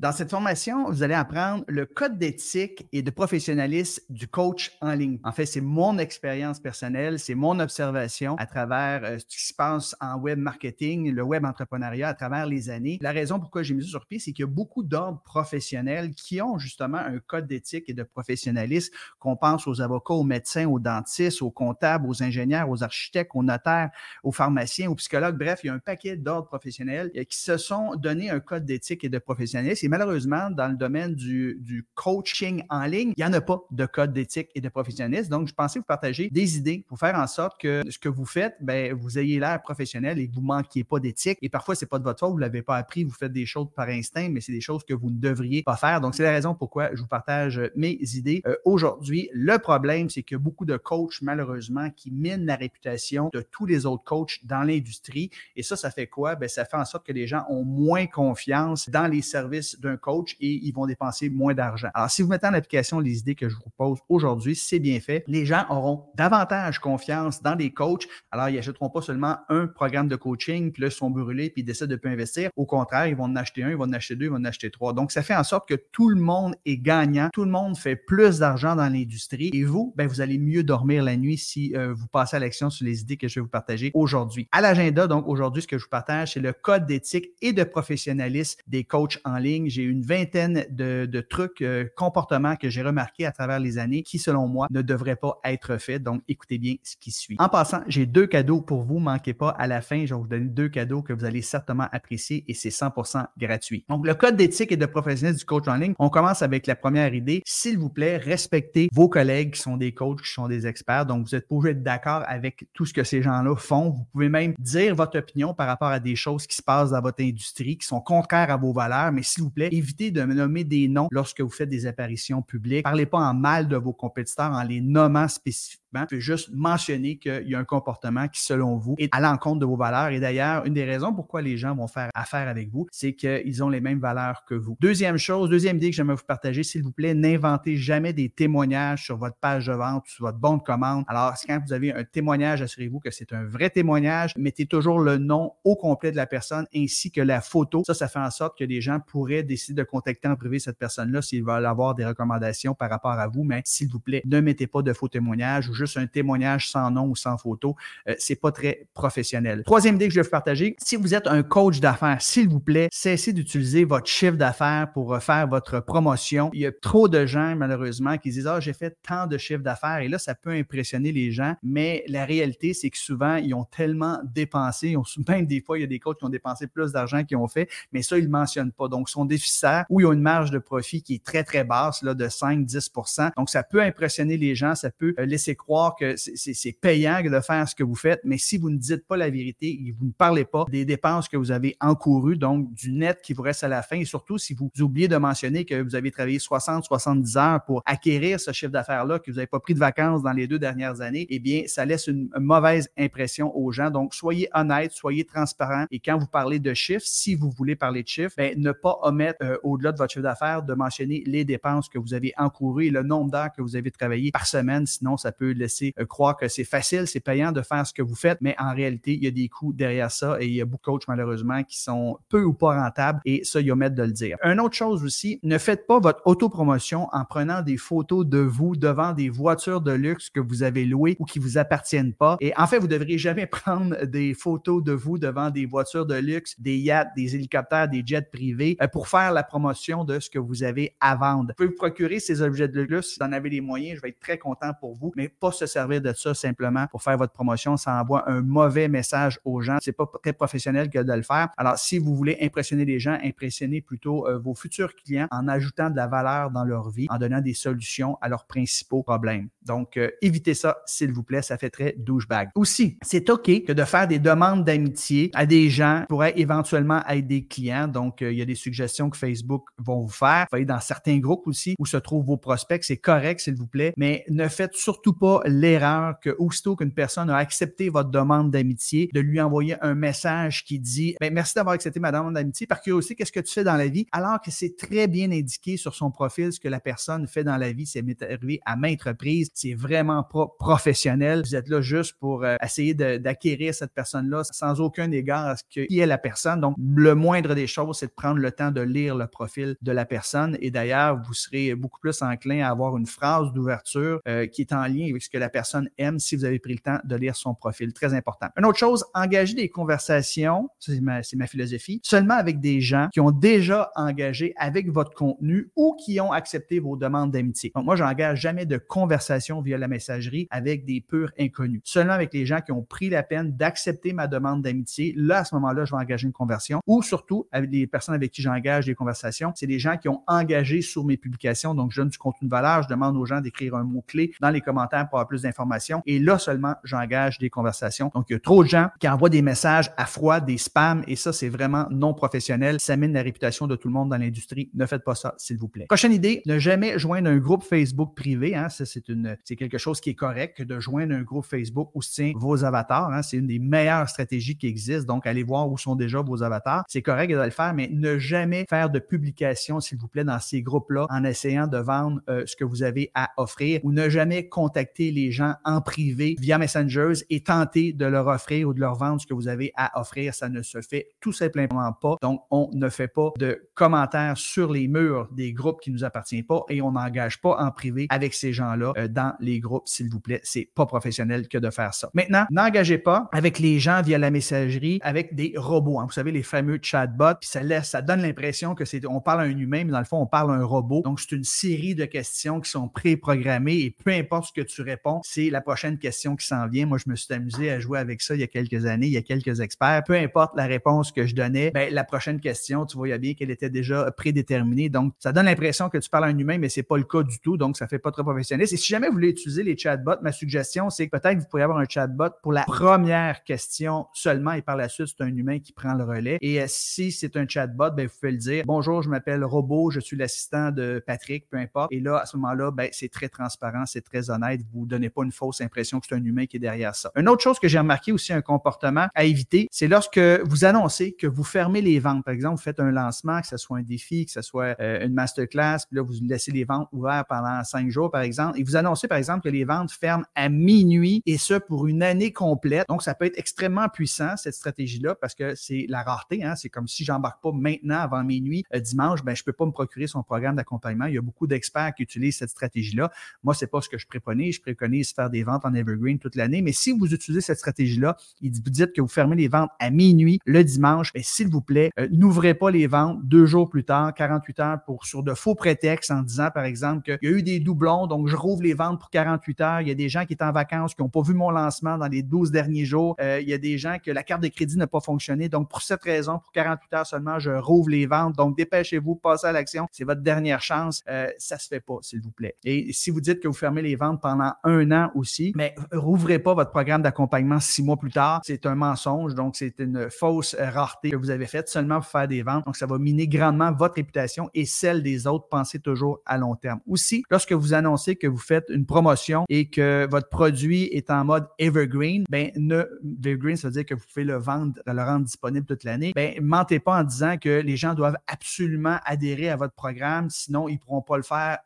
Dans 0.00 0.12
cette 0.12 0.30
formation, 0.30 0.90
vous 0.90 1.02
allez 1.02 1.12
apprendre 1.12 1.62
le 1.68 1.84
code 1.84 2.16
d'éthique 2.16 2.86
et 2.90 3.02
de 3.02 3.10
professionnalisme 3.10 4.02
du 4.08 4.28
coach 4.28 4.72
en 4.80 4.94
ligne. 4.94 5.18
En 5.24 5.32
fait, 5.32 5.44
c'est 5.44 5.60
mon 5.60 5.98
expérience 5.98 6.58
personnelle, 6.58 7.18
c'est 7.18 7.34
mon 7.34 7.60
observation 7.60 8.34
à 8.38 8.46
travers 8.46 9.04
euh, 9.04 9.18
ce 9.18 9.26
qui 9.26 9.46
se 9.46 9.52
passe 9.52 9.94
en 10.00 10.18
web 10.18 10.38
marketing, 10.38 11.12
le 11.12 11.22
web 11.22 11.44
entrepreneuriat 11.44 12.08
à 12.08 12.14
travers 12.14 12.46
les 12.46 12.70
années. 12.70 12.98
La 13.02 13.12
raison 13.12 13.38
pourquoi 13.40 13.62
j'ai 13.62 13.74
mis 13.74 13.82
ça 13.82 13.90
sur 13.90 14.06
pied, 14.06 14.18
c'est 14.18 14.32
qu'il 14.32 14.42
y 14.42 14.48
a 14.48 14.50
beaucoup 14.50 14.82
d'ordres 14.82 15.20
professionnels 15.22 16.14
qui 16.14 16.40
ont 16.40 16.56
justement 16.58 16.96
un 16.96 17.18
code 17.18 17.46
d'éthique 17.46 17.84
et 17.88 17.92
de 17.92 18.02
professionnalisme, 18.02 18.94
qu'on 19.18 19.36
pense 19.36 19.66
aux 19.66 19.82
avocats, 19.82 20.14
aux 20.14 20.24
médecins, 20.24 20.66
aux 20.66 20.80
dentistes, 20.80 21.42
aux 21.42 21.50
comptables, 21.50 22.08
aux 22.08 22.22
ingénieurs, 22.22 22.70
aux 22.70 22.82
architectes, 22.82 23.32
aux 23.34 23.42
notaires, 23.42 23.90
aux 24.24 24.32
pharmaciens, 24.32 24.88
aux 24.88 24.94
psychologues. 24.94 25.36
Bref, 25.36 25.60
il 25.62 25.66
y 25.66 25.70
a 25.70 25.74
un 25.74 25.78
paquet 25.78 26.16
d'ordres 26.16 26.48
professionnels 26.48 27.10
euh, 27.18 27.24
qui 27.24 27.36
se 27.36 27.58
sont 27.58 27.96
donné 27.96 28.30
un 28.30 28.40
code 28.40 28.64
d'éthique 28.64 29.04
et 29.04 29.10
de 29.10 29.18
professionnalisme 29.18 29.89
malheureusement, 29.90 30.50
dans 30.50 30.68
le 30.68 30.76
domaine 30.76 31.14
du, 31.14 31.86
coaching 31.94 32.62
en 32.70 32.84
ligne, 32.84 33.12
il 33.16 33.24
n'y 33.24 33.28
en 33.28 33.32
a 33.32 33.40
pas 33.40 33.60
de 33.70 33.86
code 33.86 34.12
d'éthique 34.12 34.48
et 34.54 34.60
de 34.60 34.68
professionnalisme. 34.68 35.28
Donc, 35.30 35.48
je 35.48 35.54
pensais 35.54 35.80
vous 35.80 35.84
partager 35.84 36.30
des 36.30 36.56
idées 36.56 36.84
pour 36.88 36.98
faire 36.98 37.16
en 37.16 37.26
sorte 37.26 37.60
que 37.60 37.82
ce 37.90 37.98
que 37.98 38.08
vous 38.08 38.24
faites, 38.24 38.54
ben, 38.60 38.94
vous 38.94 39.18
ayez 39.18 39.40
l'air 39.40 39.60
professionnel 39.60 40.18
et 40.18 40.28
que 40.28 40.34
vous 40.34 40.42
ne 40.42 40.46
manquiez 40.46 40.84
pas 40.84 41.00
d'éthique. 41.00 41.38
Et 41.42 41.48
parfois, 41.48 41.74
ce 41.74 41.84
n'est 41.84 41.88
pas 41.88 41.98
de 41.98 42.04
votre 42.04 42.20
faute, 42.20 42.30
vous 42.30 42.36
ne 42.36 42.40
l'avez 42.40 42.62
pas 42.62 42.76
appris, 42.76 43.02
vous 43.02 43.12
faites 43.12 43.32
des 43.32 43.46
choses 43.46 43.66
par 43.74 43.88
instinct, 43.88 44.28
mais 44.30 44.40
c'est 44.40 44.52
des 44.52 44.60
choses 44.60 44.84
que 44.84 44.94
vous 44.94 45.10
ne 45.10 45.18
devriez 45.18 45.64
pas 45.64 45.76
faire. 45.76 46.00
Donc, 46.00 46.14
c'est 46.14 46.22
la 46.22 46.30
raison 46.30 46.54
pourquoi 46.54 46.94
je 46.94 47.00
vous 47.00 47.08
partage 47.08 47.60
mes 47.74 47.98
idées 48.14 48.42
euh, 48.46 48.54
aujourd'hui. 48.64 49.28
Le 49.32 49.58
problème, 49.58 50.08
c'est 50.08 50.22
que 50.22 50.36
beaucoup 50.36 50.66
de 50.66 50.76
coachs, 50.76 51.20
malheureusement, 51.20 51.90
qui 51.90 52.12
minent 52.12 52.46
la 52.46 52.56
réputation 52.56 53.30
de 53.32 53.40
tous 53.40 53.66
les 53.66 53.86
autres 53.86 54.04
coachs 54.04 54.38
dans 54.44 54.62
l'industrie. 54.62 55.30
Et 55.56 55.64
ça, 55.64 55.74
ça 55.74 55.90
fait 55.90 56.06
quoi? 56.06 56.36
Ben, 56.36 56.48
ça 56.48 56.64
fait 56.64 56.76
en 56.76 56.84
sorte 56.84 57.04
que 57.04 57.12
les 57.12 57.26
gens 57.26 57.44
ont 57.48 57.64
moins 57.64 58.06
confiance 58.06 58.88
dans 58.88 59.08
les 59.08 59.22
services 59.22 59.79
d'un 59.80 59.96
coach 59.96 60.36
et 60.40 60.60
ils 60.62 60.72
vont 60.72 60.86
dépenser 60.86 61.30
moins 61.30 61.54
d'argent. 61.54 61.88
Alors, 61.94 62.10
si 62.10 62.22
vous 62.22 62.28
mettez 62.28 62.46
en 62.46 62.54
application 62.54 63.00
les 63.00 63.18
idées 63.18 63.34
que 63.34 63.48
je 63.48 63.54
vous 63.54 63.62
propose 63.62 63.98
aujourd'hui, 64.08 64.54
c'est 64.54 64.78
bien 64.78 65.00
fait. 65.00 65.24
Les 65.26 65.46
gens 65.46 65.64
auront 65.70 66.04
davantage 66.14 66.78
confiance 66.78 67.42
dans 67.42 67.54
les 67.54 67.72
coachs. 67.72 68.06
Alors, 68.30 68.48
ils 68.48 68.56
n'achèteront 68.56 68.90
pas 68.90 69.02
seulement 69.02 69.38
un 69.48 69.66
programme 69.66 70.08
de 70.08 70.16
coaching, 70.16 70.72
puis 70.72 70.82
là, 70.82 70.88
ils 70.88 70.92
sont 70.92 71.10
brûlés, 71.10 71.50
puis 71.50 71.62
ils 71.62 71.64
décident 71.64 71.86
de 71.86 71.94
ne 71.94 71.98
pas 71.98 72.10
investir. 72.10 72.50
Au 72.56 72.66
contraire, 72.66 73.06
ils 73.06 73.16
vont 73.16 73.24
en 73.24 73.36
acheter 73.36 73.62
un, 73.62 73.70
ils 73.70 73.76
vont 73.76 73.84
en 73.84 73.92
acheter 73.92 74.16
deux, 74.16 74.26
ils 74.26 74.30
vont 74.30 74.36
en 74.36 74.44
acheter 74.44 74.70
trois. 74.70 74.92
Donc, 74.92 75.12
ça 75.12 75.22
fait 75.22 75.34
en 75.34 75.44
sorte 75.44 75.68
que 75.68 75.74
tout 75.74 76.08
le 76.08 76.20
monde 76.20 76.54
est 76.66 76.78
gagnant. 76.78 77.30
Tout 77.32 77.44
le 77.44 77.50
monde 77.50 77.76
fait 77.76 77.96
plus 77.96 78.38
d'argent 78.38 78.76
dans 78.76 78.88
l'industrie. 78.88 79.50
Et 79.52 79.64
vous, 79.64 79.92
ben, 79.96 80.06
vous 80.06 80.20
allez 80.20 80.38
mieux 80.38 80.62
dormir 80.62 81.02
la 81.02 81.16
nuit 81.16 81.38
si 81.38 81.74
euh, 81.74 81.94
vous 81.94 82.06
passez 82.08 82.36
à 82.36 82.38
l'action 82.38 82.70
sur 82.70 82.84
les 82.84 83.00
idées 83.00 83.16
que 83.16 83.28
je 83.28 83.36
vais 83.36 83.40
vous 83.42 83.48
partager 83.48 83.90
aujourd'hui. 83.94 84.48
À 84.52 84.60
l'agenda, 84.60 85.06
donc, 85.06 85.26
aujourd'hui, 85.26 85.62
ce 85.62 85.68
que 85.68 85.78
je 85.78 85.84
vous 85.84 85.90
partage, 85.90 86.34
c'est 86.34 86.40
le 86.40 86.52
code 86.52 86.86
d'éthique 86.86 87.30
et 87.40 87.52
de 87.52 87.64
professionnalisme 87.64 88.60
des 88.66 88.84
coachs 88.84 89.18
en 89.24 89.38
ligne 89.38 89.69
j'ai 89.70 89.82
une 89.82 90.02
vingtaine 90.02 90.66
de, 90.70 91.20
trucs, 91.20 91.62
euh, 91.62 91.86
comportements 91.96 92.56
que 92.56 92.68
j'ai 92.68 92.82
remarqués 92.82 93.26
à 93.26 93.32
travers 93.32 93.60
les 93.60 93.78
années 93.78 94.02
qui, 94.02 94.18
selon 94.18 94.46
moi, 94.46 94.66
ne 94.70 94.82
devraient 94.82 95.16
pas 95.16 95.38
être 95.44 95.78
faits. 95.78 96.02
Donc, 96.02 96.22
écoutez 96.28 96.58
bien 96.58 96.74
ce 96.82 96.96
qui 96.96 97.10
suit. 97.10 97.36
En 97.38 97.48
passant, 97.48 97.80
j'ai 97.86 98.06
deux 98.06 98.26
cadeaux 98.26 98.60
pour 98.60 98.82
vous. 98.82 98.98
Manquez 98.98 99.34
pas 99.34 99.50
à 99.50 99.66
la 99.66 99.80
fin. 99.80 100.04
Je 100.06 100.14
vais 100.14 100.20
vous 100.20 100.26
donner 100.26 100.46
deux 100.46 100.68
cadeaux 100.68 101.02
que 101.02 101.12
vous 101.12 101.24
allez 101.24 101.42
certainement 101.42 101.88
apprécier 101.92 102.44
et 102.48 102.54
c'est 102.54 102.70
100% 102.70 103.26
gratuit. 103.38 103.84
Donc, 103.88 104.06
le 104.06 104.14
code 104.14 104.36
d'éthique 104.36 104.72
et 104.72 104.76
de 104.76 104.86
professionnel 104.86 105.36
du 105.36 105.44
coach 105.44 105.68
en 105.68 105.76
ligne. 105.76 105.94
On 105.98 106.10
commence 106.10 106.42
avec 106.42 106.66
la 106.66 106.76
première 106.76 107.14
idée. 107.14 107.42
S'il 107.46 107.78
vous 107.78 107.90
plaît, 107.90 108.16
respectez 108.16 108.88
vos 108.92 109.08
collègues 109.08 109.54
qui 109.54 109.60
sont 109.60 109.76
des 109.76 109.92
coachs, 109.92 110.22
qui 110.22 110.32
sont 110.32 110.48
des 110.48 110.66
experts. 110.66 111.06
Donc, 111.06 111.26
vous 111.26 111.34
êtes 111.34 111.48
pas 111.48 111.54
obligé 111.54 111.74
d'être 111.74 111.82
d'accord 111.82 112.22
avec 112.26 112.66
tout 112.72 112.86
ce 112.86 112.92
que 112.92 113.04
ces 113.04 113.22
gens-là 113.22 113.54
font. 113.56 113.90
Vous 113.90 114.04
pouvez 114.12 114.28
même 114.28 114.54
dire 114.58 114.94
votre 114.94 115.18
opinion 115.18 115.54
par 115.54 115.66
rapport 115.66 115.88
à 115.88 116.00
des 116.00 116.16
choses 116.16 116.46
qui 116.46 116.56
se 116.56 116.62
passent 116.62 116.90
dans 116.90 117.00
votre 117.00 117.22
industrie, 117.22 117.78
qui 117.78 117.86
sont 117.86 118.00
contraires 118.00 118.50
à 118.50 118.56
vos 118.56 118.72
valeurs. 118.72 119.12
Mais 119.12 119.22
s'il 119.22 119.44
vous 119.44 119.50
plaît, 119.50 119.59
évitez 119.64 120.10
de 120.10 120.22
nommer 120.22 120.64
des 120.64 120.88
noms 120.88 121.08
lorsque 121.10 121.40
vous 121.40 121.50
faites 121.50 121.68
des 121.68 121.86
apparitions 121.86 122.42
publiques. 122.42 122.84
Parlez 122.84 123.06
pas 123.06 123.18
en 123.18 123.34
mal 123.34 123.68
de 123.68 123.76
vos 123.76 123.92
compétiteurs 123.92 124.52
en 124.52 124.62
les 124.62 124.80
nommant 124.80 125.28
spécifiquement 125.28 125.80
vous 125.92 126.06
pouvez 126.06 126.20
juste 126.20 126.50
mentionner 126.52 127.18
qu'il 127.18 127.48
y 127.48 127.54
a 127.54 127.58
un 127.58 127.64
comportement 127.64 128.28
qui, 128.28 128.42
selon 128.42 128.76
vous, 128.76 128.94
est 128.98 129.08
à 129.12 129.20
l'encontre 129.20 129.60
de 129.60 129.66
vos 129.66 129.76
valeurs. 129.76 130.08
Et 130.08 130.20
d'ailleurs, 130.20 130.64
une 130.66 130.74
des 130.74 130.84
raisons 130.84 131.12
pourquoi 131.12 131.42
les 131.42 131.56
gens 131.56 131.74
vont 131.74 131.88
faire 131.88 132.10
affaire 132.14 132.48
avec 132.48 132.70
vous, 132.70 132.86
c'est 132.90 133.14
qu'ils 133.14 133.62
ont 133.64 133.68
les 133.68 133.80
mêmes 133.80 134.00
valeurs 134.00 134.44
que 134.46 134.54
vous. 134.54 134.76
Deuxième 134.80 135.18
chose, 135.18 135.50
deuxième 135.50 135.76
idée 135.76 135.90
que 135.90 135.96
j'aimerais 135.96 136.16
vous 136.16 136.24
partager, 136.26 136.62
s'il 136.62 136.82
vous 136.82 136.92
plaît, 136.92 137.14
n'inventez 137.14 137.76
jamais 137.76 138.12
des 138.12 138.28
témoignages 138.28 139.04
sur 139.04 139.16
votre 139.16 139.36
page 139.36 139.66
de 139.66 139.72
vente, 139.72 140.06
sur 140.06 140.26
votre 140.26 140.38
bon 140.38 140.56
de 140.56 140.62
commande. 140.62 141.04
Alors, 141.08 141.34
quand 141.46 141.60
vous 141.66 141.72
avez 141.72 141.92
un 141.92 142.04
témoignage, 142.04 142.62
assurez-vous 142.62 143.00
que 143.00 143.10
c'est 143.10 143.32
un 143.32 143.44
vrai 143.44 143.70
témoignage. 143.70 144.34
Mettez 144.36 144.66
toujours 144.66 145.00
le 145.00 145.18
nom 145.18 145.52
au 145.64 145.76
complet 145.76 146.10
de 146.10 146.16
la 146.16 146.26
personne 146.26 146.66
ainsi 146.74 147.10
que 147.10 147.20
la 147.20 147.40
photo. 147.40 147.82
Ça, 147.84 147.94
ça 147.94 148.08
fait 148.08 148.18
en 148.18 148.30
sorte 148.30 148.58
que 148.58 148.64
les 148.64 148.80
gens 148.80 149.00
pourraient 149.00 149.42
décider 149.42 149.82
de 149.82 149.86
contacter 149.86 150.28
en 150.28 150.36
privé 150.36 150.58
cette 150.58 150.78
personne-là 150.78 151.22
s'ils 151.22 151.44
veulent 151.44 151.66
avoir 151.66 151.94
des 151.94 152.04
recommandations 152.04 152.74
par 152.74 152.90
rapport 152.90 153.12
à 153.12 153.28
vous. 153.28 153.44
Mais 153.44 153.62
s'il 153.64 153.88
vous 153.90 154.00
plaît, 154.00 154.22
ne 154.24 154.40
mettez 154.40 154.66
pas 154.66 154.82
de 154.82 154.92
faux 154.92 155.08
témoignages 155.08 155.68
ou 155.68 155.74
juste 155.80 155.96
un 155.96 156.06
témoignage 156.06 156.70
sans 156.70 156.90
nom 156.90 157.08
ou 157.08 157.16
sans 157.16 157.36
photo, 157.36 157.76
euh, 158.08 158.14
c'est 158.18 158.36
pas 158.36 158.52
très 158.52 158.86
professionnel. 158.94 159.62
Troisième 159.64 159.96
idée 159.96 160.08
que 160.08 160.14
je 160.14 160.20
vais 160.20 160.24
vous 160.24 160.30
partager, 160.30 160.76
si 160.82 160.96
vous 160.96 161.14
êtes 161.14 161.26
un 161.26 161.42
coach 161.42 161.80
d'affaires, 161.80 162.20
s'il 162.20 162.48
vous 162.48 162.60
plaît, 162.60 162.88
cessez 162.92 163.32
d'utiliser 163.32 163.84
votre 163.84 164.06
chiffre 164.06 164.36
d'affaires 164.36 164.92
pour 164.92 165.16
faire 165.22 165.48
votre 165.48 165.80
promotion. 165.80 166.50
Il 166.52 166.60
y 166.60 166.66
a 166.66 166.72
trop 166.72 167.08
de 167.08 167.26
gens, 167.26 167.56
malheureusement, 167.56 168.18
qui 168.18 168.30
disent, 168.30 168.46
ah, 168.46 168.60
j'ai 168.60 168.72
fait 168.72 168.96
tant 169.06 169.26
de 169.26 169.38
chiffre 169.38 169.62
d'affaires 169.62 169.98
et 169.98 170.08
là, 170.08 170.18
ça 170.18 170.34
peut 170.34 170.50
impressionner 170.50 171.12
les 171.12 171.32
gens, 171.32 171.54
mais 171.62 172.04
la 172.08 172.24
réalité, 172.24 172.74
c'est 172.74 172.90
que 172.90 172.98
souvent, 172.98 173.36
ils 173.36 173.54
ont 173.54 173.64
tellement 173.64 174.18
dépensé, 174.24 174.96
même 175.28 175.46
des 175.46 175.60
fois, 175.60 175.78
il 175.78 175.82
y 175.82 175.84
a 175.84 175.86
des 175.86 175.98
coachs 175.98 176.18
qui 176.18 176.24
ont 176.24 176.30
dépensé 176.30 176.66
plus 176.66 176.92
d'argent 176.92 177.24
qu'ils 177.24 177.36
ont 177.36 177.48
fait, 177.48 177.68
mais 177.92 178.02
ça, 178.02 178.16
ils 178.16 178.22
ne 178.22 178.26
le 178.26 178.30
mentionnent 178.30 178.72
pas. 178.72 178.88
Donc, 178.88 179.08
ils 179.08 179.12
sont 179.12 179.24
déficitaires 179.24 179.84
ou 179.88 180.00
ils 180.00 180.06
ont 180.06 180.12
une 180.12 180.20
marge 180.20 180.50
de 180.50 180.58
profit 180.58 181.02
qui 181.02 181.14
est 181.14 181.24
très, 181.24 181.44
très 181.44 181.64
basse, 181.64 182.02
là, 182.02 182.14
de 182.14 182.26
5-10 182.26 183.32
Donc, 183.36 183.50
ça 183.50 183.62
peut 183.62 183.82
impressionner 183.82 184.36
les 184.36 184.54
gens, 184.54 184.74
ça 184.74 184.90
peut 184.90 185.14
euh, 185.18 185.26
laisser 185.26 185.54
croire 185.54 185.69
que 185.98 186.16
c'est 186.16 186.72
payant 186.72 187.20
de 187.22 187.40
faire 187.40 187.68
ce 187.68 187.74
que 187.74 187.84
vous 187.84 187.94
faites, 187.94 188.20
mais 188.24 188.38
si 188.38 188.58
vous 188.58 188.70
ne 188.70 188.76
dites 188.76 189.06
pas 189.06 189.16
la 189.16 189.30
vérité 189.30 189.68
et 189.68 189.92
vous 189.92 190.06
ne 190.06 190.12
parlez 190.12 190.44
pas 190.44 190.64
des 190.68 190.84
dépenses 190.84 191.28
que 191.28 191.36
vous 191.36 191.50
avez 191.50 191.76
encourues, 191.80 192.36
donc 192.36 192.72
du 192.74 192.92
net 192.92 193.20
qui 193.22 193.34
vous 193.34 193.42
reste 193.42 193.62
à 193.62 193.68
la 193.68 193.82
fin, 193.82 193.96
et 193.96 194.04
surtout 194.04 194.38
si 194.38 194.54
vous 194.54 194.70
oubliez 194.80 195.06
de 195.06 195.16
mentionner 195.16 195.64
que 195.64 195.80
vous 195.80 195.94
avez 195.94 196.10
travaillé 196.10 196.38
60, 196.38 196.84
70 196.84 197.36
heures 197.36 197.64
pour 197.64 197.82
acquérir 197.86 198.40
ce 198.40 198.52
chiffre 198.52 198.72
d'affaires-là, 198.72 199.18
que 199.18 199.30
vous 199.30 199.36
n'avez 199.36 199.46
pas 199.46 199.60
pris 199.60 199.74
de 199.74 199.78
vacances 199.78 200.22
dans 200.22 200.32
les 200.32 200.46
deux 200.46 200.58
dernières 200.58 201.00
années, 201.00 201.26
eh 201.30 201.38
bien, 201.38 201.62
ça 201.66 201.84
laisse 201.84 202.06
une, 202.08 202.30
mauvaise 202.38 202.88
impression 202.98 203.56
aux 203.56 203.70
gens. 203.70 203.90
Donc, 203.90 204.14
soyez 204.14 204.48
honnête, 204.54 204.92
soyez 204.92 205.24
transparent, 205.24 205.86
et 205.90 206.00
quand 206.00 206.18
vous 206.18 206.26
parlez 206.26 206.58
de 206.58 206.74
chiffres, 206.74 207.06
si 207.06 207.34
vous 207.34 207.50
voulez 207.50 207.76
parler 207.76 208.02
de 208.02 208.08
chiffres, 208.08 208.34
ben, 208.36 208.58
ne 208.58 208.72
pas 208.72 208.98
omettre 209.02 209.38
euh, 209.42 209.56
au-delà 209.62 209.92
de 209.92 209.98
votre 209.98 210.12
chiffre 210.12 210.22
d'affaires 210.22 210.62
de 210.62 210.74
mentionner 210.74 211.22
les 211.26 211.44
dépenses 211.44 211.88
que 211.88 211.98
vous 211.98 212.14
avez 212.14 212.32
encourues 212.36 212.86
et 212.86 212.90
le 212.90 213.02
nombre 213.02 213.30
d'heures 213.30 213.52
que 213.52 213.62
vous 213.62 213.76
avez 213.76 213.90
travaillé 213.90 214.30
par 214.32 214.46
semaine, 214.46 214.86
sinon 214.86 215.16
ça 215.16 215.32
peut 215.32 215.52
laisser 215.60 215.92
euh, 215.98 216.04
croire 216.04 216.36
que 216.36 216.48
c'est 216.48 216.64
facile, 216.64 217.06
c'est 217.06 217.20
payant 217.20 217.52
de 217.52 217.62
faire 217.62 217.86
ce 217.86 217.92
que 217.92 218.02
vous 218.02 218.14
faites, 218.14 218.38
mais 218.40 218.54
en 218.58 218.74
réalité, 218.74 219.14
il 219.14 219.24
y 219.24 219.26
a 219.26 219.30
des 219.30 219.48
coûts 219.48 219.72
derrière 219.72 220.10
ça 220.10 220.36
et 220.40 220.46
il 220.46 220.54
y 220.54 220.60
a 220.60 220.64
beaucoup 220.64 220.80
de 220.80 220.84
coachs 220.98 221.08
malheureusement 221.08 221.62
qui 221.64 221.80
sont 221.80 222.18
peu 222.28 222.42
ou 222.42 222.52
pas 222.54 222.80
rentables 222.82 223.20
et 223.24 223.44
ça, 223.44 223.60
il 223.60 223.66
y 223.66 223.70
a 223.70 223.76
mettre 223.80 223.96
de 223.96 224.02
le 224.02 224.12
dire. 224.12 224.36
Une 224.44 224.60
autre 224.60 224.76
chose 224.76 225.04
aussi, 225.04 225.40
ne 225.42 225.58
faites 225.58 225.86
pas 225.86 225.98
votre 225.98 226.20
autopromotion 226.26 227.08
en 227.12 227.24
prenant 227.24 227.62
des 227.62 227.76
photos 227.76 228.26
de 228.26 228.38
vous 228.38 228.76
devant 228.76 229.12
des 229.12 229.28
voitures 229.28 229.80
de 229.80 229.92
luxe 229.92 230.30
que 230.30 230.40
vous 230.40 230.62
avez 230.62 230.84
louées 230.84 231.16
ou 231.18 231.24
qui 231.24 231.38
vous 231.38 231.58
appartiennent 231.58 232.12
pas. 232.12 232.36
Et 232.40 232.52
en 232.56 232.66
fait, 232.66 232.78
vous 232.78 232.86
devriez 232.86 233.18
jamais 233.18 233.46
prendre 233.50 234.04
des 234.04 234.34
photos 234.34 234.82
de 234.82 234.92
vous 234.92 235.18
devant 235.18 235.50
des 235.50 235.66
voitures 235.66 236.06
de 236.06 236.14
luxe, 236.14 236.58
des 236.60 236.76
yachts, 236.76 237.10
des 237.16 237.34
hélicoptères, 237.34 237.88
des 237.88 238.02
jets 238.04 238.22
privés 238.22 238.76
euh, 238.80 238.88
pour 238.88 239.08
faire 239.08 239.32
la 239.32 239.42
promotion 239.42 240.04
de 240.04 240.20
ce 240.20 240.30
que 240.30 240.38
vous 240.38 240.62
avez 240.62 240.96
à 241.00 241.16
vendre. 241.16 241.48
Vous 241.48 241.54
pouvez 241.54 241.68
vous 241.68 241.76
procurer 241.76 242.20
ces 242.20 242.42
objets 242.42 242.68
de 242.68 242.80
luxe 242.80 243.08
si 243.08 243.18
vous 243.20 243.26
en 243.26 243.32
avez 243.32 243.50
les 243.50 243.60
moyens. 243.60 243.96
Je 243.96 244.02
vais 244.02 244.10
être 244.10 244.20
très 244.20 244.38
content 244.38 244.72
pour 244.78 244.94
vous, 244.94 245.12
mais 245.16 245.28
pas 245.28 245.49
se 245.54 245.66
servir 245.66 246.00
de 246.00 246.12
ça 246.12 246.34
simplement 246.34 246.86
pour 246.88 247.02
faire 247.02 247.16
votre 247.16 247.32
promotion. 247.32 247.76
Ça 247.76 248.00
envoie 248.00 248.28
un 248.28 248.42
mauvais 248.42 248.88
message 248.88 249.38
aux 249.44 249.60
gens. 249.60 249.78
C'est 249.80 249.92
pas 249.92 250.10
très 250.22 250.32
professionnel 250.32 250.90
que 250.90 250.98
de 250.98 251.12
le 251.12 251.22
faire. 251.22 251.48
Alors, 251.56 251.78
si 251.78 251.98
vous 251.98 252.14
voulez 252.14 252.38
impressionner 252.40 252.84
les 252.84 252.98
gens, 252.98 253.18
impressionnez 253.22 253.80
plutôt 253.80 254.26
euh, 254.26 254.38
vos 254.38 254.54
futurs 254.54 254.94
clients 254.94 255.26
en 255.30 255.48
ajoutant 255.48 255.90
de 255.90 255.96
la 255.96 256.06
valeur 256.06 256.50
dans 256.50 256.64
leur 256.64 256.90
vie, 256.90 257.06
en 257.10 257.18
donnant 257.18 257.40
des 257.40 257.54
solutions 257.54 258.18
à 258.20 258.28
leurs 258.28 258.46
principaux 258.46 259.02
problèmes. 259.02 259.48
Donc, 259.66 259.96
euh, 259.96 260.10
évitez 260.22 260.54
ça, 260.54 260.78
s'il 260.86 261.12
vous 261.12 261.22
plaît. 261.22 261.42
Ça 261.42 261.58
fait 261.58 261.70
très 261.70 261.94
douchebag. 261.98 262.50
Aussi, 262.54 262.98
c'est 263.02 263.28
OK 263.30 263.64
que 263.64 263.72
de 263.72 263.84
faire 263.84 264.08
des 264.08 264.18
demandes 264.18 264.64
d'amitié 264.64 265.30
à 265.34 265.46
des 265.46 265.68
gens 265.68 266.04
pourraient 266.08 266.34
éventuellement 266.36 267.02
être 267.08 267.26
des 267.26 267.46
clients. 267.46 267.88
Donc, 267.88 268.22
euh, 268.22 268.32
il 268.32 268.38
y 268.38 268.42
a 268.42 268.44
des 268.44 268.54
suggestions 268.54 269.10
que 269.10 269.16
Facebook 269.16 269.68
vont 269.78 270.00
vous 270.00 270.08
faire. 270.08 270.42
Vous 270.42 270.52
voyez, 270.52 270.64
dans 270.64 270.80
certains 270.80 271.18
groupes 271.18 271.46
aussi 271.46 271.74
où 271.78 271.86
se 271.86 271.96
trouvent 271.96 272.24
vos 272.24 272.36
prospects, 272.36 272.82
c'est 272.84 272.96
correct, 272.96 273.40
s'il 273.40 273.54
vous 273.54 273.66
plaît, 273.66 273.92
mais 273.96 274.24
ne 274.28 274.48
faites 274.48 274.74
surtout 274.74 275.12
pas 275.12 275.40
l'erreur 275.44 276.18
que 276.20 276.34
aussitôt 276.38 276.76
qu'une 276.76 276.92
personne 276.92 277.30
a 277.30 277.36
accepté 277.36 277.88
votre 277.88 278.10
demande 278.10 278.50
d'amitié, 278.50 279.10
de 279.12 279.20
lui 279.20 279.40
envoyer 279.40 279.76
un 279.82 279.94
message 279.94 280.64
qui 280.64 280.78
dit 280.78 281.16
ben, 281.20 281.32
Merci 281.32 281.54
d'avoir 281.54 281.74
accepté 281.74 282.00
ma 282.00 282.12
demande 282.12 282.34
d'amitié. 282.34 282.66
Par 282.66 282.80
curiosité, 282.80 283.14
qu'est-ce 283.14 283.32
que 283.32 283.40
tu 283.40 283.52
fais 283.52 283.64
dans 283.64 283.76
la 283.76 283.88
vie? 283.88 284.06
Alors 284.12 284.40
que 284.40 284.50
c'est 284.50 284.76
très 284.76 285.06
bien 285.06 285.30
indiqué 285.30 285.76
sur 285.76 285.94
son 285.94 286.10
profil 286.10 286.52
ce 286.52 286.60
que 286.60 286.68
la 286.68 286.80
personne 286.80 287.26
fait 287.26 287.44
dans 287.44 287.56
la 287.56 287.72
vie. 287.72 287.86
C'est 287.86 288.04
arrivé 288.22 288.60
à 288.64 288.76
maintes 288.76 289.02
reprises. 289.02 289.49
C'est 289.54 289.74
vraiment 289.74 290.22
pas 290.22 290.46
professionnel. 290.58 291.42
Vous 291.44 291.56
êtes 291.56 291.68
là 291.68 291.80
juste 291.80 292.14
pour 292.18 292.44
euh, 292.44 292.56
essayer 292.62 292.94
d'acquérir 292.94 293.74
cette 293.74 293.92
personne-là 293.92 294.42
sans 294.44 294.80
aucun 294.80 295.10
égard 295.10 295.46
à 295.46 295.56
ce 295.56 295.62
qui 295.68 295.98
est 295.98 296.06
la 296.06 296.18
personne. 296.18 296.60
Donc, 296.60 296.76
le 296.78 297.14
moindre 297.14 297.54
des 297.54 297.66
choses, 297.66 297.98
c'est 297.98 298.06
de 298.06 298.12
prendre 298.12 298.38
le 298.38 298.50
temps 298.50 298.70
de 298.70 298.80
lire 298.80 299.14
le 299.14 299.26
profil 299.26 299.76
de 299.82 299.92
la 299.92 300.04
personne. 300.04 300.56
Et 300.60 300.70
d'ailleurs, 300.70 301.20
vous 301.26 301.34
serez 301.34 301.74
beaucoup 301.74 302.00
plus 302.00 302.22
enclin 302.22 302.64
à 302.64 302.70
avoir 302.70 302.96
une 302.96 303.06
phrase 303.06 303.52
d'ouverture 303.52 304.20
euh, 304.28 304.46
qui 304.46 304.62
est 304.62 304.72
en 304.72 304.86
lien 304.86 305.08
avec 305.10 305.22
ce 305.22 305.30
que 305.30 305.38
la 305.38 305.48
personne 305.48 305.88
aime 305.98 306.18
si 306.18 306.36
vous 306.36 306.44
avez 306.44 306.58
pris 306.58 306.74
le 306.74 306.80
temps 306.80 306.98
de 307.04 307.16
lire 307.16 307.36
son 307.36 307.54
profil. 307.54 307.92
Très 307.92 308.14
important. 308.14 308.46
Une 308.56 308.64
autre 308.64 308.78
chose, 308.78 309.04
engager 309.14 309.54
des 309.54 309.68
conversations, 309.68 310.68
c'est 310.78 311.00
ma, 311.00 311.20
ma 311.34 311.46
philosophie, 311.46 312.00
seulement 312.04 312.34
avec 312.34 312.60
des 312.60 312.80
gens 312.80 313.08
qui 313.12 313.20
ont 313.20 313.30
déjà 313.30 313.90
engagé 313.96 314.54
avec 314.56 314.90
votre 314.90 315.14
contenu 315.14 315.70
ou 315.76 315.96
qui 315.96 316.20
ont 316.20 316.32
accepté 316.32 316.78
vos 316.78 316.96
demandes 316.96 317.30
d'amitié. 317.30 317.72
Donc, 317.74 317.84
moi, 317.84 317.96
j'engage 317.96 318.40
jamais 318.40 318.66
de 318.66 318.78
conversation 318.78 319.39
via 319.62 319.78
la 319.78 319.88
messagerie 319.88 320.46
avec 320.50 320.84
des 320.84 321.00
purs 321.00 321.32
inconnus. 321.38 321.80
Seulement 321.84 322.12
avec 322.12 322.32
les 322.34 322.46
gens 322.46 322.60
qui 322.60 322.72
ont 322.72 322.82
pris 322.82 323.08
la 323.08 323.22
peine 323.22 323.56
d'accepter 323.56 324.12
ma 324.12 324.26
demande 324.26 324.62
d'amitié. 324.62 325.14
Là, 325.16 325.38
à 325.38 325.44
ce 325.44 325.54
moment-là, 325.56 325.84
je 325.84 325.94
vais 325.94 326.00
engager 326.00 326.26
une 326.26 326.32
conversion. 326.32 326.80
Ou 326.86 327.02
surtout, 327.02 327.48
avec 327.52 327.70
les 327.70 327.86
personnes 327.86 328.14
avec 328.14 328.32
qui 328.32 328.42
j'engage 328.42 328.86
des 328.86 328.94
conversations, 328.94 329.52
c'est 329.54 329.66
des 329.66 329.78
gens 329.78 329.96
qui 329.96 330.08
ont 330.08 330.22
engagé 330.26 330.82
sur 330.82 331.04
mes 331.04 331.16
publications. 331.16 331.74
Donc, 331.74 331.92
je 331.92 332.00
donne 332.00 332.08
du 332.08 332.18
contenu 332.18 332.48
de 332.48 332.50
valeur. 332.50 332.82
Je 332.82 332.88
demande 332.88 333.16
aux 333.16 333.26
gens 333.26 333.40
d'écrire 333.40 333.74
un 333.74 333.84
mot-clé 333.84 334.32
dans 334.40 334.50
les 334.50 334.60
commentaires 334.60 335.08
pour 335.08 335.18
avoir 335.18 335.28
plus 335.28 335.42
d'informations. 335.42 336.02
Et 336.06 336.18
là 336.18 336.38
seulement, 336.38 336.74
j'engage 336.84 337.38
des 337.38 337.50
conversations. 337.50 338.10
Donc, 338.14 338.26
il 338.28 338.34
y 338.34 338.36
a 338.36 338.40
trop 338.40 338.64
de 338.64 338.68
gens 338.68 338.88
qui 338.98 339.08
envoient 339.08 339.28
des 339.28 339.42
messages 339.42 339.90
à 339.96 340.06
froid, 340.06 340.40
des 340.40 340.58
spams. 340.58 341.02
Et 341.06 341.16
ça, 341.16 341.32
c'est 341.32 341.48
vraiment 341.48 341.86
non 341.90 342.14
professionnel. 342.14 342.76
Ça 342.80 342.96
mine 342.96 343.12
la 343.12 343.22
réputation 343.22 343.66
de 343.66 343.76
tout 343.76 343.88
le 343.88 343.94
monde 343.94 344.10
dans 344.10 344.16
l'industrie. 344.16 344.70
Ne 344.74 344.86
faites 344.86 345.04
pas 345.04 345.14
ça, 345.14 345.34
s'il 345.38 345.58
vous 345.58 345.68
plaît. 345.68 345.86
Prochaine 345.86 346.12
idée, 346.12 346.42
ne 346.46 346.58
jamais 346.58 346.98
joindre 346.98 347.30
un 347.30 347.38
groupe 347.38 347.62
Facebook 347.62 348.14
privé. 348.14 348.54
Hein. 348.54 348.68
Ça, 348.68 348.84
c'est 348.84 349.08
une, 349.08 349.29
c'est 349.44 349.56
quelque 349.56 349.78
chose 349.78 350.00
qui 350.00 350.10
est 350.10 350.14
correct 350.14 350.56
que 350.56 350.62
de 350.62 350.78
joindre 350.80 351.14
un 351.14 351.22
groupe 351.22 351.44
Facebook 351.44 351.90
où 351.94 352.02
se 352.02 352.20
vos 352.36 352.64
avatars. 352.64 353.10
Hein. 353.12 353.22
C'est 353.22 353.36
une 353.36 353.46
des 353.46 353.58
meilleures 353.58 354.08
stratégies 354.08 354.56
qui 354.56 354.66
existent. 354.66 355.14
Donc, 355.14 355.26
allez 355.26 355.42
voir 355.42 355.70
où 355.70 355.78
sont 355.78 355.96
déjà 355.96 356.20
vos 356.20 356.42
avatars. 356.42 356.84
C'est 356.88 357.02
correct 357.02 357.30
de 357.30 357.36
le 357.36 357.50
faire, 357.50 357.74
mais 357.74 357.88
ne 357.92 358.18
jamais 358.18 358.66
faire 358.68 358.90
de 358.90 358.98
publication, 358.98 359.80
s'il 359.80 359.98
vous 359.98 360.08
plaît, 360.08 360.24
dans 360.24 360.38
ces 360.38 360.62
groupes-là 360.62 361.06
en 361.08 361.24
essayant 361.24 361.66
de 361.66 361.78
vendre 361.78 362.20
euh, 362.28 362.44
ce 362.46 362.56
que 362.56 362.64
vous 362.64 362.82
avez 362.82 363.10
à 363.14 363.30
offrir 363.36 363.80
ou 363.82 363.92
ne 363.92 364.08
jamais 364.08 364.48
contacter 364.48 365.10
les 365.10 365.30
gens 365.30 365.54
en 365.64 365.80
privé 365.80 366.36
via 366.38 366.58
Messengers 366.58 367.24
et 367.30 367.42
tenter 367.42 367.92
de 367.92 368.04
leur 368.04 368.26
offrir 368.26 368.68
ou 368.68 368.74
de 368.74 368.80
leur 368.80 368.94
vendre 368.94 369.20
ce 369.20 369.26
que 369.26 369.34
vous 369.34 369.48
avez 369.48 369.72
à 369.76 369.98
offrir. 370.00 370.34
Ça 370.34 370.48
ne 370.48 370.62
se 370.62 370.80
fait 370.80 371.08
tout 371.20 371.32
simplement 371.32 371.92
pas. 371.92 372.16
Donc, 372.22 372.42
on 372.50 372.70
ne 372.72 372.88
fait 372.88 373.08
pas 373.08 373.30
de 373.38 373.68
commentaires 373.74 374.36
sur 374.36 374.72
les 374.72 374.88
murs 374.88 375.28
des 375.32 375.52
groupes 375.52 375.80
qui 375.80 375.90
nous 375.90 376.04
appartiennent 376.04 376.44
pas 376.44 376.62
et 376.68 376.82
on 376.82 376.92
n'engage 376.92 377.40
pas 377.40 377.56
en 377.56 377.70
privé 377.70 378.06
avec 378.10 378.34
ces 378.34 378.52
gens-là 378.52 378.92
euh, 378.96 379.08
les 379.40 379.60
groupes, 379.60 379.86
s'il 379.86 380.08
vous 380.10 380.20
plaît. 380.20 380.40
C'est 380.42 380.68
pas 380.74 380.86
professionnel 380.86 381.48
que 381.48 381.58
de 381.58 381.70
faire 381.70 381.94
ça. 381.94 382.10
Maintenant, 382.14 382.46
n'engagez 382.50 382.98
pas 382.98 383.28
avec 383.32 383.58
les 383.58 383.78
gens 383.78 384.02
via 384.02 384.18
la 384.18 384.30
messagerie 384.30 384.98
avec 385.02 385.34
des 385.34 385.54
robots. 385.56 385.98
Hein. 385.98 386.06
Vous 386.06 386.12
savez, 386.12 386.32
les 386.32 386.42
fameux 386.42 386.78
chatbots, 386.82 387.36
puis 387.40 387.48
ça 387.48 387.62
laisse, 387.62 387.90
ça 387.90 388.02
donne 388.02 388.22
l'impression 388.22 388.74
que 388.74 388.84
c'est, 388.84 389.04
on 389.06 389.20
parle 389.20 389.40
à 389.40 389.44
un 389.44 389.58
humain, 389.58 389.84
mais 389.84 389.92
dans 389.92 389.98
le 389.98 390.04
fond, 390.04 390.18
on 390.18 390.26
parle 390.26 390.50
à 390.50 390.54
un 390.54 390.64
robot. 390.64 391.02
Donc, 391.04 391.20
c'est 391.20 391.32
une 391.32 391.44
série 391.44 391.94
de 391.94 392.04
questions 392.04 392.60
qui 392.60 392.70
sont 392.70 392.88
préprogrammées 392.88 393.78
et 393.78 393.90
peu 393.90 394.10
importe 394.10 394.48
ce 394.48 394.52
que 394.52 394.66
tu 394.66 394.82
réponds, 394.82 395.20
c'est 395.24 395.50
la 395.50 395.60
prochaine 395.60 395.98
question 395.98 396.36
qui 396.36 396.46
s'en 396.46 396.68
vient. 396.68 396.86
Moi, 396.86 396.98
je 396.98 397.10
me 397.10 397.16
suis 397.16 397.32
amusé 397.32 397.70
à 397.70 397.80
jouer 397.80 397.98
avec 397.98 398.22
ça 398.22 398.34
il 398.34 398.40
y 398.40 398.44
a 398.44 398.46
quelques 398.46 398.86
années. 398.86 399.06
Il 399.06 399.12
y 399.12 399.16
a 399.16 399.22
quelques 399.22 399.60
experts. 399.60 400.02
Peu 400.06 400.14
importe 400.14 400.56
la 400.56 400.66
réponse 400.66 401.12
que 401.12 401.26
je 401.26 401.34
donnais, 401.34 401.70
ben, 401.72 401.92
la 401.92 402.04
prochaine 402.04 402.40
question, 402.40 402.86
tu 402.86 402.96
voyais 402.96 403.18
bien 403.18 403.34
qu'elle 403.34 403.50
était 403.50 403.70
déjà 403.70 404.10
prédéterminée. 404.10 404.88
Donc, 404.88 405.14
ça 405.18 405.32
donne 405.32 405.46
l'impression 405.46 405.88
que 405.88 405.98
tu 405.98 406.08
parles 406.08 406.24
à 406.24 406.28
un 406.28 406.38
humain, 406.38 406.58
mais 406.58 406.68
c'est 406.68 406.82
pas 406.82 406.96
le 406.96 407.04
cas 407.04 407.22
du 407.22 407.40
tout. 407.40 407.56
Donc, 407.56 407.76
ça 407.76 407.86
fait 407.86 407.98
pas 407.98 408.10
très 408.10 408.22
professionnel. 408.22 408.64
Et 408.70 408.76
si 408.76 408.88
jamais 408.88 409.09
vous 409.10 409.16
voulez 409.16 409.30
utiliser 409.30 409.62
les 409.62 409.76
chatbots, 409.76 410.22
ma 410.22 410.32
suggestion, 410.32 410.88
c'est 410.88 411.08
que 411.08 411.18
peut-être 411.18 411.38
vous 411.38 411.46
pourriez 411.46 411.64
avoir 411.64 411.78
un 411.78 411.86
chatbot 411.88 412.30
pour 412.42 412.52
la 412.52 412.64
première 412.64 413.44
question 413.44 414.06
seulement 414.12 414.52
et 414.52 414.62
par 414.62 414.76
la 414.76 414.88
suite, 414.88 415.08
c'est 415.08 415.24
un 415.24 415.34
humain 415.34 415.58
qui 415.58 415.72
prend 415.72 415.94
le 415.94 416.04
relais. 416.04 416.38
Et 416.40 416.60
euh, 416.60 416.66
si 416.68 417.10
c'est 417.12 417.36
un 417.36 417.46
chatbot, 417.46 417.90
ben, 417.90 418.06
vous 418.06 418.14
pouvez 418.20 418.32
le 418.32 418.38
dire 418.38 418.64
Bonjour, 418.66 419.02
je 419.02 419.10
m'appelle 419.10 419.44
Robot, 419.44 419.90
je 419.90 420.00
suis 420.00 420.16
l'assistant 420.16 420.70
de 420.70 421.02
Patrick, 421.04 421.48
peu 421.50 421.56
importe. 421.56 421.92
Et 421.92 422.00
là, 422.00 422.18
à 422.18 422.26
ce 422.26 422.36
moment-là, 422.36 422.70
ben, 422.70 422.88
c'est 422.92 423.10
très 423.10 423.28
transparent, 423.28 423.84
c'est 423.86 424.02
très 424.02 424.30
honnête. 424.30 424.60
Vous 424.72 424.84
ne 424.84 424.88
donnez 424.88 425.10
pas 425.10 425.24
une 425.24 425.32
fausse 425.32 425.60
impression 425.60 426.00
que 426.00 426.06
c'est 426.08 426.14
un 426.14 426.24
humain 426.24 426.46
qui 426.46 426.56
est 426.56 426.60
derrière 426.60 426.94
ça. 426.94 427.10
Une 427.16 427.28
autre 427.28 427.42
chose 427.42 427.58
que 427.58 427.68
j'ai 427.68 427.78
remarqué 427.78 428.12
aussi, 428.12 428.32
un 428.32 428.42
comportement 428.42 429.08
à 429.14 429.24
éviter, 429.24 429.68
c'est 429.70 429.88
lorsque 429.88 430.18
vous 430.18 430.64
annoncez 430.64 431.12
que 431.12 431.26
vous 431.26 431.44
fermez 431.44 431.82
les 431.82 431.98
ventes. 431.98 432.24
Par 432.24 432.34
exemple, 432.34 432.56
vous 432.56 432.62
faites 432.62 432.80
un 432.80 432.90
lancement, 432.90 433.40
que 433.40 433.48
ce 433.48 433.56
soit 433.56 433.78
un 433.78 433.82
défi, 433.82 434.26
que 434.26 434.32
ce 434.32 434.42
soit 434.42 434.76
euh, 434.80 435.04
une 435.04 435.14
masterclass, 435.14 435.78
puis 435.88 435.96
là, 435.96 436.02
vous 436.02 436.14
laissez 436.22 436.52
les 436.52 436.64
ventes 436.64 436.88
ouvertes 436.92 437.26
pendant 437.28 437.62
cinq 437.64 437.90
jours, 437.90 438.10
par 438.10 438.22
exemple, 438.22 438.58
et 438.58 438.62
vous 438.62 438.76
annoncez, 438.76 438.99
par 439.08 439.18
exemple, 439.18 439.42
que 439.42 439.48
les 439.48 439.64
ventes 439.64 439.90
ferment 439.90 440.24
à 440.34 440.48
minuit 440.48 441.22
et 441.26 441.38
ce 441.38 441.54
pour 441.54 441.86
une 441.86 442.02
année 442.02 442.32
complète. 442.32 442.86
Donc, 442.88 443.02
ça 443.02 443.14
peut 443.14 443.24
être 443.24 443.38
extrêmement 443.38 443.88
puissant, 443.88 444.36
cette 444.36 444.54
stratégie-là, 444.54 445.14
parce 445.14 445.34
que 445.34 445.54
c'est 445.54 445.86
la 445.88 446.02
rareté. 446.02 446.44
Hein? 446.44 446.56
C'est 446.56 446.68
comme 446.68 446.88
si 446.88 447.04
j'embarque 447.04 447.42
pas 447.42 447.52
maintenant 447.52 447.98
avant 447.98 448.24
minuit 448.24 448.64
euh, 448.74 448.80
dimanche, 448.80 449.22
ben, 449.22 449.34
je 449.34 449.44
peux 449.44 449.52
pas 449.52 449.66
me 449.66 449.72
procurer 449.72 450.06
son 450.06 450.22
programme 450.22 450.56
d'accompagnement. 450.56 451.06
Il 451.06 451.14
y 451.14 451.18
a 451.18 451.22
beaucoup 451.22 451.46
d'experts 451.46 451.94
qui 451.94 452.02
utilisent 452.02 452.38
cette 452.38 452.50
stratégie-là. 452.50 453.10
Moi, 453.42 453.54
c'est 453.54 453.66
pas 453.66 453.80
ce 453.80 453.88
que 453.88 453.98
je 453.98 454.06
préconise. 454.06 454.56
Je 454.56 454.60
préconise 454.60 455.12
faire 455.12 455.30
des 455.30 455.42
ventes 455.42 455.64
en 455.64 455.74
evergreen 455.74 456.18
toute 456.18 456.36
l'année. 456.36 456.62
Mais 456.62 456.72
si 456.72 456.92
vous 456.92 457.12
utilisez 457.12 457.40
cette 457.40 457.58
stratégie-là, 457.58 458.16
vous 458.42 458.70
dites 458.70 458.92
que 458.92 459.00
vous 459.00 459.08
fermez 459.08 459.36
les 459.36 459.48
ventes 459.48 459.70
à 459.78 459.90
minuit 459.90 460.40
le 460.44 460.64
dimanche, 460.64 461.12
ben, 461.12 461.22
s'il 461.22 461.48
vous 461.48 461.60
plaît, 461.60 461.90
euh, 461.98 462.08
n'ouvrez 462.10 462.54
pas 462.54 462.70
les 462.70 462.86
ventes 462.86 463.24
deux 463.24 463.46
jours 463.46 463.68
plus 463.68 463.84
tard, 463.84 464.12
48 464.14 464.60
heures 464.60 464.84
pour 464.84 465.04
sur 465.04 465.22
de 465.22 465.34
faux 465.34 465.54
prétextes 465.54 466.10
en 466.10 466.22
disant, 466.22 466.50
par 466.52 466.64
exemple, 466.64 467.02
qu'il 467.02 467.28
y 467.28 467.32
a 467.32 467.36
eu 467.36 467.42
des 467.42 467.60
doublons, 467.60 468.06
donc 468.06 468.28
je 468.28 468.36
rouvre 468.36 468.62
les 468.62 468.74
ventes 468.74 468.89
pour 468.98 469.10
48 469.10 469.60
heures. 469.60 469.80
Il 469.80 469.88
y 469.88 469.90
a 469.90 469.94
des 469.94 470.08
gens 470.08 470.24
qui 470.24 470.32
étaient 470.32 470.44
en 470.44 470.52
vacances, 470.52 470.94
qui 470.94 471.02
n'ont 471.02 471.08
pas 471.08 471.22
vu 471.22 471.34
mon 471.34 471.50
lancement 471.50 471.98
dans 471.98 472.08
les 472.08 472.22
12 472.22 472.50
derniers 472.50 472.84
jours. 472.84 473.16
Euh, 473.20 473.40
il 473.40 473.48
y 473.48 473.52
a 473.52 473.58
des 473.58 473.78
gens 473.78 473.96
que 474.04 474.10
la 474.10 474.22
carte 474.22 474.42
de 474.42 474.48
crédit 474.48 474.76
n'a 474.76 474.86
pas 474.86 475.00
fonctionné. 475.00 475.48
Donc, 475.48 475.68
pour 475.68 475.82
cette 475.82 476.02
raison, 476.02 476.38
pour 476.38 476.52
48 476.52 476.94
heures 476.94 477.06
seulement, 477.06 477.38
je 477.38 477.50
rouvre 477.50 477.90
les 477.90 478.06
ventes. 478.06 478.36
Donc, 478.36 478.56
dépêchez-vous, 478.56 479.16
passez 479.16 479.46
à 479.46 479.52
l'action. 479.52 479.88
C'est 479.92 480.04
votre 480.04 480.22
dernière 480.22 480.62
chance. 480.62 481.02
Euh, 481.08 481.28
ça 481.38 481.58
se 481.58 481.68
fait 481.68 481.80
pas, 481.80 481.98
s'il 482.02 482.20
vous 482.20 482.30
plaît. 482.30 482.56
Et 482.64 482.92
si 482.92 483.10
vous 483.10 483.20
dites 483.20 483.40
que 483.40 483.48
vous 483.48 483.54
fermez 483.54 483.82
les 483.82 483.96
ventes 483.96 484.20
pendant 484.20 484.52
un 484.64 484.92
an 484.92 485.10
aussi, 485.14 485.52
mais 485.54 485.74
rouvrez 485.92 486.38
pas 486.38 486.54
votre 486.54 486.70
programme 486.70 487.02
d'accompagnement 487.02 487.60
six 487.60 487.82
mois 487.82 487.96
plus 487.96 488.10
tard. 488.10 488.40
C'est 488.44 488.66
un 488.66 488.74
mensonge. 488.74 489.34
Donc, 489.34 489.56
c'est 489.56 489.78
une 489.78 490.10
fausse 490.10 490.56
rareté 490.58 491.10
que 491.10 491.16
vous 491.16 491.30
avez 491.30 491.46
faite 491.46 491.68
seulement 491.68 491.96
pour 491.96 492.06
faire 492.06 492.28
des 492.28 492.42
ventes. 492.42 492.64
Donc, 492.66 492.76
ça 492.76 492.86
va 492.86 492.98
miner 492.98 493.28
grandement 493.28 493.72
votre 493.72 493.96
réputation 493.96 494.50
et 494.54 494.66
celle 494.66 495.02
des 495.02 495.26
autres. 495.26 495.46
Pensez 495.48 495.78
toujours 495.78 496.20
à 496.26 496.38
long 496.38 496.56
terme. 496.56 496.80
Aussi, 496.86 497.22
lorsque 497.30 497.52
vous 497.52 497.74
annoncez 497.74 498.16
que 498.16 498.26
vous 498.26 498.38
faites 498.38 498.66
une 498.68 498.79
promotion 498.86 499.44
et 499.48 499.68
que 499.68 500.06
votre 500.10 500.28
produit 500.28 500.84
est 500.84 501.10
en 501.10 501.24
mode 501.24 501.46
evergreen, 501.58 502.24
ben, 502.28 502.50
ne, 502.56 502.84
evergreen, 503.24 503.56
ça 503.56 503.68
veut 503.68 503.74
dire 503.74 503.86
que 503.86 503.94
vous 503.94 504.04
pouvez 504.12 504.24
le 504.24 504.36
vendre, 504.36 504.74
le 504.86 505.02
rendre 505.02 505.24
disponible 505.24 505.66
toute 505.66 505.84
l'année. 505.84 506.12
Ben, 506.14 506.34
mentez 506.40 506.78
pas 506.78 507.00
en 507.00 507.04
disant 507.04 507.36
que 507.38 507.60
les 507.60 507.76
gens 507.76 507.94
doivent 507.94 508.18
absolument 508.26 508.98
adhérer 509.04 509.50
à 509.50 509.56
votre 509.56 509.74
programme, 509.74 510.30
sinon 510.30 510.68
ils 510.68 510.78
pourront 510.78 511.02
pas 511.02 511.16
le 511.16 511.22
faire 511.22 511.58